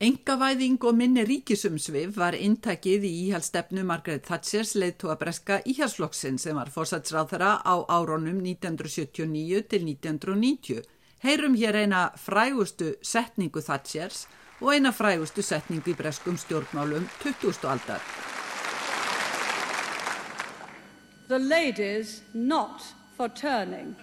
Engavæðing 0.00 0.78
og 0.84 0.94
minni 0.94 1.24
ríkisumsvið 1.26 2.12
var 2.14 2.34
intakið 2.34 3.04
í 3.04 3.12
íhjálpstefnu 3.24 3.82
Margaret 3.82 4.22
Thatchers 4.22 4.76
leiðtóa 4.76 5.16
breska 5.18 5.60
íhjálpsflokksinn 5.66 6.38
sem 6.38 6.54
var 6.54 6.70
fórsatsráðara 6.70 7.58
á 7.66 7.74
áronum 7.88 8.38
1979 8.44 9.64
til 9.68 9.82
1990. 9.88 10.84
Heyrum 11.24 11.56
hér 11.56 11.80
eina 11.82 12.12
frægustu 12.14 12.94
setningu 13.02 13.60
Thatchers 13.60 14.28
og 14.60 14.74
eina 14.74 14.92
frægustu 14.92 15.42
setningu 15.42 15.90
í 15.90 15.96
breskum 15.96 16.36
stjórnmálum 16.38 17.08
20. 17.24 17.66
aldar. 17.66 18.00
The 21.28 21.38
ladies 21.38 22.22
not 22.34 22.82
for 23.16 23.28
turning. 23.28 23.96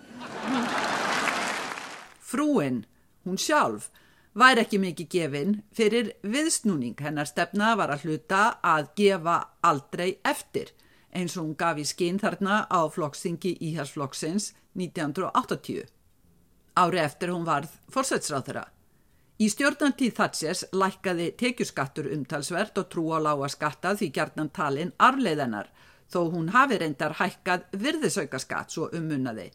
Frúin, 2.19 2.83
hún 3.25 3.37
sjálf, 3.41 3.89
væri 4.35 4.63
ekki 4.63 4.79
mikið 4.83 5.11
gefin 5.11 5.55
fyrir 5.75 6.13
viðsnúning 6.23 6.99
hennar 7.01 7.29
stefna 7.29 7.73
var 7.79 7.93
að 7.93 8.05
hluta 8.07 8.41
að 8.63 8.91
gefa 8.99 9.37
aldrei 9.65 10.17
eftir 10.23 10.73
eins 11.15 11.37
og 11.37 11.45
hún 11.45 11.57
gaf 11.57 11.79
í 11.79 11.85
skinn 11.87 12.19
þarna 12.19 12.65
á 12.67 12.79
flokksingi 12.91 13.55
íhersflokksins 13.69 14.51
1980. 14.75 15.85
Ári 16.75 16.99
eftir 16.99 17.31
hún 17.31 17.45
varð 17.47 17.71
fórsætsráþara. 17.91 18.65
Í 19.39 19.47
stjórnantíð 19.51 20.13
Thatchers 20.15 20.63
lækkaði 20.75 21.31
tekjuskattur 21.39 22.07
umtalsvert 22.15 22.77
og 22.79 22.89
trú 22.91 23.09
á 23.15 23.19
lága 23.19 23.49
skatta 23.51 23.95
því 23.99 24.11
gerðnan 24.15 24.51
talin 24.55 24.93
arleiðennar 24.99 25.71
þó 26.11 26.21
hún 26.31 26.51
hafi 26.55 26.79
reyndar 26.79 27.17
hækkað 27.19 27.65
virðisauka 27.79 28.39
skatt 28.39 28.71
svo 28.71 28.89
ummunnaði. 28.95 29.49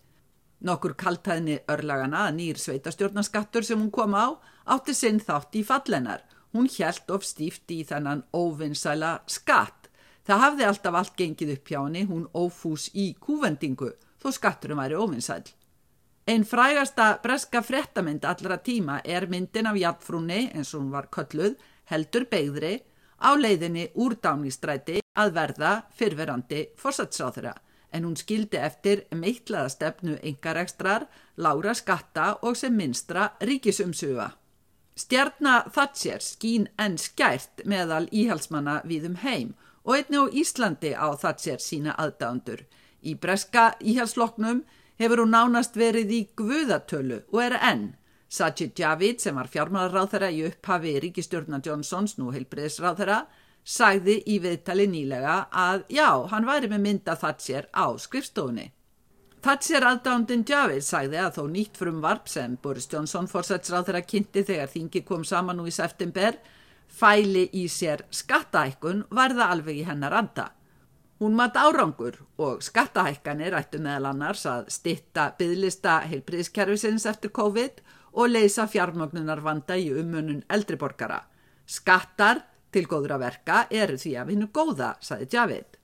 Nokkur 0.60 0.92
kaltæðni 1.00 1.54
örlagana 1.72 2.26
að 2.28 2.34
nýr 2.36 2.58
sveitastjórnarskattur 2.60 3.64
sem 3.64 3.80
hún 3.80 3.92
kom 3.94 4.12
á 4.12 4.36
átti 4.74 4.92
sinn 4.92 5.20
þátt 5.24 5.56
í 5.56 5.62
fallenar. 5.64 6.20
Hún 6.52 6.68
hjælt 6.68 7.08
of 7.14 7.24
stíft 7.24 7.70
í 7.72 7.80
þennan 7.88 8.26
óvinnsæla 8.36 9.20
skatt. 9.30 9.88
Það 10.28 10.42
hafði 10.44 10.66
alltaf 10.68 10.98
allt 11.00 11.14
gengið 11.16 11.54
upp 11.54 11.70
hjá 11.70 11.78
henni, 11.78 12.02
hún 12.04 12.26
ófús 12.36 12.90
í 12.92 13.14
kúvendingu, 13.16 13.94
þó 14.20 14.28
skatturum 14.36 14.82
væri 14.82 14.98
óvinnsæl. 15.00 15.46
Einn 16.28 16.44
frægasta 16.44 17.08
breska 17.22 17.62
frettamynd 17.64 18.28
allra 18.28 18.60
tíma 18.60 19.00
er 19.04 19.30
myndin 19.32 19.70
af 19.70 19.80
jafnfrúni, 19.80 20.50
eins 20.52 20.74
og 20.74 20.82
hún 20.82 20.92
var 20.92 21.08
kölluð, 21.08 21.56
heldur 21.88 22.28
beigðri, 22.28 22.74
á 23.16 23.32
leiðinni 23.32 23.88
úr 23.96 24.18
dánistræti 24.20 25.00
að 25.16 25.34
verða 25.40 25.72
fyrverandi 25.96 26.66
fórsatsáþurra 26.76 27.56
en 27.92 28.04
hún 28.04 28.16
skildi 28.16 28.58
eftir 28.58 29.04
meittlaða 29.14 29.68
stefnu 29.74 30.18
yngarekstrar, 30.22 31.06
lára 31.36 31.74
skatta 31.74 32.36
og 32.42 32.56
sem 32.56 32.76
minstra 32.76 33.30
ríkisumsuga. 33.40 34.30
Stjarnar 34.96 35.70
Thatcher 35.74 36.20
skín 36.20 36.68
enn 36.78 36.98
skært 37.00 37.62
meðal 37.64 38.08
íhalsmanna 38.12 38.80
við 38.84 39.06
um 39.08 39.16
heim 39.22 39.54
og 39.84 39.96
einni 39.96 40.20
á 40.20 40.24
Íslandi 40.42 40.92
á 40.92 41.08
Thatcher 41.16 41.62
sína 41.62 41.94
aðdándur. 41.96 42.66
Í 43.00 43.14
breska 43.16 43.74
íhalsloknum 43.80 44.64
hefur 45.00 45.22
hún 45.22 45.32
nánast 45.32 45.78
verið 45.80 46.12
í 46.12 46.20
guðatölu 46.36 47.22
og 47.32 47.40
er 47.46 47.56
enn. 47.56 47.86
Sajid 48.30 48.78
Javid 48.78 49.22
sem 49.22 49.34
var 49.34 49.48
fjármálaráþara 49.50 50.28
í 50.30 50.44
upphafi 50.46 50.98
ríkistjórna 51.02 51.58
Johnsons, 51.64 52.18
nú 52.18 52.30
heilbriðsráþara, 52.30 53.24
sagði 53.70 54.18
í 54.26 54.40
viðtali 54.42 54.88
nýlega 54.90 55.36
að 55.54 55.84
já, 55.94 56.08
hann 56.32 56.46
væri 56.48 56.70
með 56.72 56.84
mynda 56.86 57.16
Thatcher 57.20 57.68
á 57.70 57.86
skrifstofunni. 57.94 58.70
Thatcher 59.40 59.86
aðdándin 59.88 60.42
Javid 60.44 60.84
sagði 60.84 61.20
að 61.22 61.36
þó 61.38 61.44
nýtt 61.48 61.78
frum 61.80 62.00
varp 62.04 62.26
sem 62.28 62.58
Boris 62.60 62.88
Johnson 62.90 63.28
fórsætsráð 63.30 63.86
þeirra 63.88 64.02
kynnti 64.04 64.42
þegar 64.44 64.72
þingi 64.74 65.04
kom 65.06 65.22
saman 65.24 65.56
nú 65.56 65.68
í 65.70 65.72
september 65.72 66.36
fæli 66.90 67.46
í 67.56 67.68
sér 67.70 68.02
skattahækkun 68.10 69.06
var 69.14 69.32
það 69.36 69.54
alveg 69.54 69.80
í 69.80 69.86
hennar 69.86 70.16
anda. 70.18 70.50
Hún 71.20 71.36
mat 71.36 71.56
árangur 71.56 72.18
og 72.40 72.62
skattahækkanir 72.64 73.54
ættu 73.56 73.80
meðal 73.80 74.10
annars 74.10 74.46
að 74.48 74.70
stitta 74.72 75.30
byðlista 75.38 76.00
heilbriðskerfisins 76.10 77.06
eftir 77.06 77.32
COVID 77.36 77.82
og 78.12 78.32
leysa 78.32 78.66
fjármögnunar 78.68 79.42
vanda 79.44 79.76
í 79.76 79.90
umönun 79.92 80.42
eldriborgara. 80.48 81.22
Skattar 81.68 82.42
til 82.72 82.86
góðra 82.90 83.18
verka 83.20 83.66
eru 83.70 83.98
því 84.00 84.16
að 84.20 84.32
vinna 84.32 84.48
góða, 84.54 84.94
saði 85.04 85.28
Javid. 85.32 85.76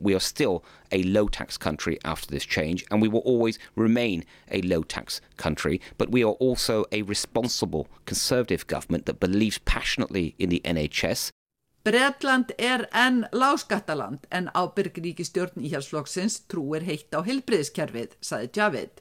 We 0.00 0.14
are 0.14 0.20
still 0.20 0.64
a 0.92 1.02
low 1.02 1.26
tax 1.26 1.58
country 1.58 1.98
after 2.04 2.30
this 2.30 2.44
change, 2.44 2.84
and 2.90 3.02
we 3.02 3.08
will 3.08 3.24
always 3.26 3.58
remain 3.74 4.24
a 4.50 4.60
low 4.62 4.82
tax 4.82 5.20
country. 5.36 5.80
But 5.96 6.10
we 6.10 6.22
are 6.22 6.36
also 6.38 6.84
a 6.92 7.02
responsible 7.02 7.88
conservative 8.06 8.66
government 8.68 9.06
that 9.06 9.18
believes 9.18 9.58
passionately 9.58 10.36
in 10.38 10.50
the 10.50 10.62
NHS. 10.64 11.30
Breitland 11.84 12.52
er 12.58 12.86
enn 12.92 13.24
láskattaland 13.32 14.26
en 14.30 14.50
ábyrgríkistjórn 14.54 15.62
íhjálpsflokksins 15.64 16.42
trúir 16.50 16.84
heitt 16.84 17.14
á 17.16 17.24
hilbriðskerfið, 17.24 18.18
saði 18.20 18.50
Javid. 18.54 19.00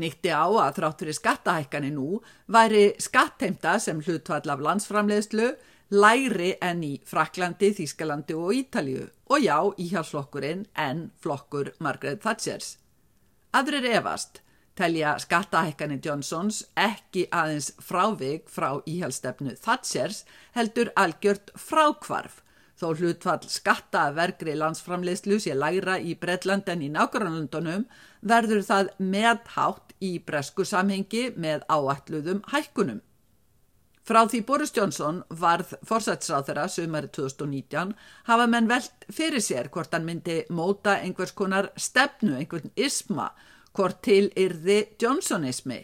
Nýtti 0.00 0.30
á 0.30 0.46
að 0.46 0.78
þráttur 0.78 1.10
í 1.10 1.14
skattahækkani 1.16 1.90
nú 1.94 2.20
væri 2.50 2.94
skattheimta 3.02 3.76
sem 3.82 4.02
hlutvall 4.02 4.46
af 4.50 4.62
landsframleiðslu 4.62 5.52
læri 5.94 6.54
enn 6.64 6.82
í 6.82 6.94
Fraklandi, 7.06 7.70
Þískalandi 7.76 8.34
og 8.34 8.54
Ítalju 8.58 9.04
og 9.30 9.44
já, 9.44 9.58
íhjálpsflokkurinn 9.78 10.66
enn 10.74 11.06
flokkur 11.22 11.70
Margaret 11.78 12.22
Thatchers. 12.24 12.78
Aðrir 13.54 13.86
efast 13.94 14.40
telja 14.74 15.14
skattahækkanir 15.22 16.02
Johnsons 16.02 16.64
ekki 16.74 17.28
aðeins 17.30 17.70
frávig 17.78 18.48
frá 18.50 18.80
íhjálpsstefnu 18.82 19.54
Thatchers 19.62 20.24
heldur 20.56 20.90
algjört 20.98 21.54
frákvarf 21.54 22.40
þó 22.80 22.88
hlutfall 22.98 23.46
skattavergri 23.46 24.56
landsframleiðslu 24.58 25.38
sé 25.42 25.54
læra 25.54 26.00
í 26.02 26.16
Bretland 26.18 26.68
en 26.72 26.82
í 26.82 26.90
nákvæmlandunum 26.90 27.86
verður 28.26 28.66
það 28.66 28.90
meðhátt 28.98 29.94
í 30.02 30.16
bresku 30.26 30.66
samhengi 30.66 31.28
með 31.38 31.62
áalluðum 31.70 32.42
hækkunum. 32.50 33.00
Frá 34.04 34.26
því 34.28 34.42
Boris 34.44 34.72
Johnson 34.76 35.22
varð 35.40 35.70
fórsætsráð 35.88 36.50
þeirra 36.50 36.64
sömari 36.68 37.08
2019 37.08 37.94
hafa 38.26 38.46
menn 38.52 38.66
velt 38.68 39.06
fyrir 39.08 39.40
sér 39.40 39.70
hvort 39.72 39.96
hann 39.96 40.04
myndi 40.04 40.42
móta 40.52 40.98
einhvers 41.00 41.32
konar 41.32 41.70
stefnu, 41.80 42.34
einhvern 42.36 42.68
isma, 42.76 43.30
hvort 43.72 44.02
til 44.04 44.28
yrði 44.36 44.82
Johnsonismi. 45.00 45.80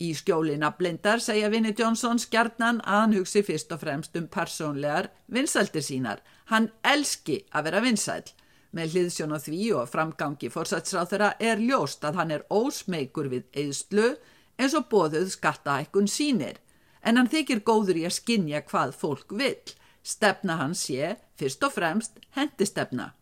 Í 0.00 0.12
skjólina 0.14 0.70
blindar 0.78 1.18
segja 1.20 1.50
Vinnie 1.50 1.74
Johnson 1.74 2.22
skjarnan 2.22 2.78
að 2.86 3.02
hann 3.02 3.18
hugsi 3.18 3.42
fyrst 3.42 3.74
og 3.74 3.82
fremst 3.82 4.14
um 4.16 4.30
persónlegar 4.30 5.10
vinsældir 5.26 5.82
sínar. 5.82 6.22
Hann 6.54 6.70
elski 6.86 7.42
að 7.50 7.66
vera 7.66 7.82
vinsæl. 7.82 8.30
Með 8.70 8.94
hliðsjón 8.94 9.34
á 9.34 9.38
því 9.42 9.60
og 9.74 9.90
framgangi 9.90 10.54
fórsætsráð 10.54 11.12
þeirra 11.16 11.34
er 11.42 11.66
ljóst 11.66 12.06
að 12.06 12.22
hann 12.22 12.30
er 12.30 12.46
ósmeikur 12.46 13.26
við 13.34 13.50
eðslu 13.58 14.12
eins 14.54 14.78
og 14.78 14.86
bóðuð 14.86 15.32
skattaækkun 15.34 16.06
sínir 16.06 16.62
en 17.02 17.16
hann 17.16 17.30
þykir 17.30 17.62
góður 17.66 18.00
í 18.00 18.04
að 18.08 18.16
skinja 18.18 18.64
hvað 18.66 18.96
fólk 18.96 19.32
vill. 19.36 19.76
Stefna 20.02 20.56
hans 20.60 20.86
sé, 20.88 21.16
fyrst 21.36 21.64
og 21.64 21.74
fremst, 21.76 22.20
hendistefna. 22.36 23.12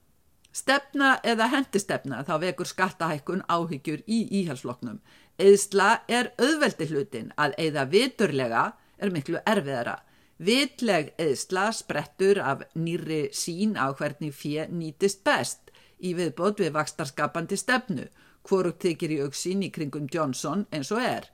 Stefna 0.55 1.19
eða 1.27 1.49
hendistefna 1.53 2.23
þá 2.27 2.35
vekur 2.43 2.67
skattahækkun 2.67 3.45
áhyggjur 3.47 4.03
í 4.07 4.21
íhalsfloknum. 4.41 4.99
Eðsla 5.39 6.03
er 6.09 6.33
auðveldi 6.41 6.89
hlutin 6.91 7.33
að 7.39 7.55
eða 7.69 7.85
viturlega 7.93 8.65
er 8.99 9.13
miklu 9.15 9.43
erfiðara. 9.47 9.99
Vitleg 10.39 11.13
eðsla 11.19 11.69
sprettur 11.75 12.39
af 12.43 12.63
nýri 12.79 13.29
sín 13.35 13.75
á 13.79 13.91
hvernig 13.91 14.35
fjö 14.35 14.67
nýtist 14.71 15.25
best 15.27 15.73
í 15.99 16.15
viðbót 16.15 16.63
við 16.63 16.75
vakstarskapandi 16.77 17.59
stefnu, 17.59 18.07
hvorugt 18.47 18.83
þykir 18.87 19.15
í 19.17 19.23
auksín 19.27 19.65
í 19.67 19.71
kringum 19.75 20.07
Johnson 20.11 20.67
eins 20.73 20.93
og 20.95 21.03
er. 21.03 21.27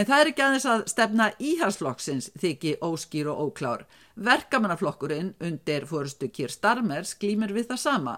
En 0.00 0.06
það 0.08 0.22
er 0.22 0.28
ekki 0.30 0.40
aðeins 0.40 0.64
að 0.64 0.82
stefna 0.88 1.24
íhalsflokksins 1.44 2.30
þykji 2.40 2.70
óskýr 2.86 3.26
og 3.28 3.40
óklár. 3.42 3.82
Verkamannaflokkurinn 4.16 5.34
undir 5.44 5.84
fórustu 5.90 6.30
Kýr 6.32 6.48
Starmers 6.54 7.12
glýmur 7.20 7.52
við 7.52 7.66
það 7.68 7.80
sama. 7.82 8.14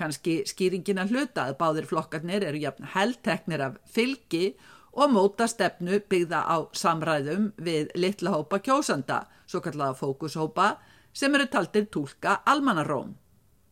Kanski 0.00 0.38
skýringin 0.48 1.02
að 1.02 1.12
hluta 1.12 1.44
að 1.50 1.58
báðir 1.60 1.88
flokkarnir 1.90 2.46
eru 2.48 2.62
jafn 2.62 2.88
heldteknir 2.94 3.66
af 3.66 3.76
fylgi 3.84 4.54
og 4.96 5.12
móta 5.12 5.44
stefnu 5.52 6.00
byggða 6.08 6.40
á 6.48 6.56
samræðum 6.72 7.50
við 7.60 7.92
litla 8.00 8.32
hópa 8.32 8.62
kjósanda, 8.64 9.26
svo 9.44 9.60
kallaða 9.60 9.98
fókushópa, 10.00 10.70
sem 11.12 11.36
eru 11.36 11.50
taldir 11.52 11.90
tólka 11.92 12.40
almannaróm. 12.48 13.12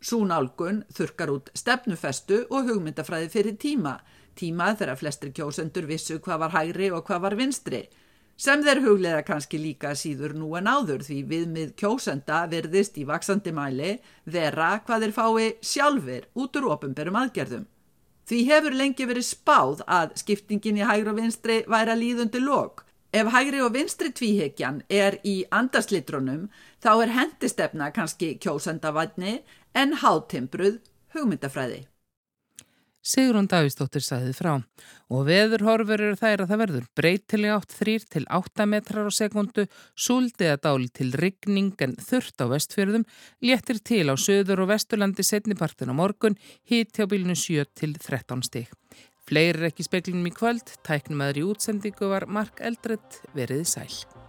Súnálgun 0.04 0.82
þurkar 0.92 1.32
út 1.32 1.50
stefnufestu 1.56 2.42
og 2.50 2.68
hugmyndafræði 2.68 3.30
fyrir 3.32 3.54
tíma, 3.60 3.94
tíma 4.36 4.74
þegar 4.76 4.98
flestir 5.00 5.32
kjósendur 5.32 5.86
vissu 5.88 6.18
hvað 6.20 6.42
var 6.42 6.54
hægri 6.58 6.90
og 6.92 7.06
hvað 7.08 7.22
var 7.24 7.36
vinstri, 7.38 7.80
sem 8.36 8.60
þeir 8.66 8.82
huglega 8.84 9.22
kannski 9.24 9.60
líka 9.62 9.94
síður 9.96 10.34
nú 10.36 10.50
en 10.58 10.68
áður 10.68 11.06
því 11.06 11.18
viðmið 11.30 11.74
kjósenda 11.80 12.42
verðist 12.52 12.98
í 13.00 13.06
vaksandi 13.08 13.54
mæli 13.56 13.94
vera 14.24 14.74
hvað 14.84 15.06
þeir 15.06 15.16
fái 15.18 15.50
sjálfur 15.72 16.28
út 16.34 16.58
úr 16.60 16.70
ofinberum 16.74 17.20
aðgerðum. 17.22 17.68
Því 18.28 18.38
hefur 18.48 18.76
lengi 18.76 19.06
verið 19.08 19.28
spáð 19.30 19.84
að 19.88 20.16
skiptingin 20.20 20.80
í 20.80 20.88
hægri 20.88 21.12
og 21.12 21.20
vinstri 21.20 21.62
væri 21.68 21.94
að 21.94 22.02
líðundi 22.04 22.44
lok, 22.44 22.84
Ef 23.14 23.28
hægri 23.30 23.60
og 23.62 23.76
vinstri 23.76 24.08
tvíhekjan 24.10 24.80
er 24.90 25.20
í 25.22 25.44
andarslitrunum 25.54 26.48
þá 26.82 26.88
er 27.04 27.12
hendistefna 27.14 27.92
kannski 27.94 28.32
kjósendavætni 28.42 29.36
en 29.74 29.98
hátimbruð 30.00 30.78
hugmyndafræði. 31.14 31.84
Sigrun 33.04 33.44
Davísdóttir 33.52 34.00
sagði 34.00 34.32
frá 34.32 34.54
og 35.12 35.26
veðurhorfur 35.28 36.00
eru 36.00 36.16
þær 36.16 36.46
að 36.46 36.52
það 36.52 36.60
verður 36.62 36.86
breytileg 36.96 37.52
átt 37.52 37.74
3 37.76 38.06
til 38.14 38.22
8 38.32 38.66
metrar 38.70 39.10
á 39.10 39.12
sekundu, 39.12 39.66
súldi 39.92 40.48
að 40.48 40.62
dáli 40.64 40.88
til 40.88 41.10
rigning 41.20 41.76
en 41.84 41.98
þurft 42.00 42.40
á 42.40 42.48
vestfjörðum, 42.48 43.04
léttir 43.44 43.82
til 43.84 44.08
á 44.08 44.16
söður 44.16 44.64
og 44.64 44.72
vesturlandi 44.72 45.26
setnipartin 45.26 45.92
á 45.92 45.94
morgun, 46.00 46.40
hít 46.64 46.96
hjá 46.96 47.04
bílunu 47.04 47.36
7 47.36 47.68
til 47.76 47.92
13 48.00 48.48
stík. 48.48 48.72
Fleiri 49.28 49.60
er 49.60 49.70
ekki 49.70 49.84
speklinum 49.84 50.24
í 50.28 50.32
kvöld, 50.32 50.72
tæknum 50.84 51.28
aðri 51.28 51.44
útsendingu 51.44 52.08
var 52.08 52.24
Mark 52.24 52.64
Eldredd 52.64 53.20
veriði 53.36 53.68
sæl. 53.68 54.23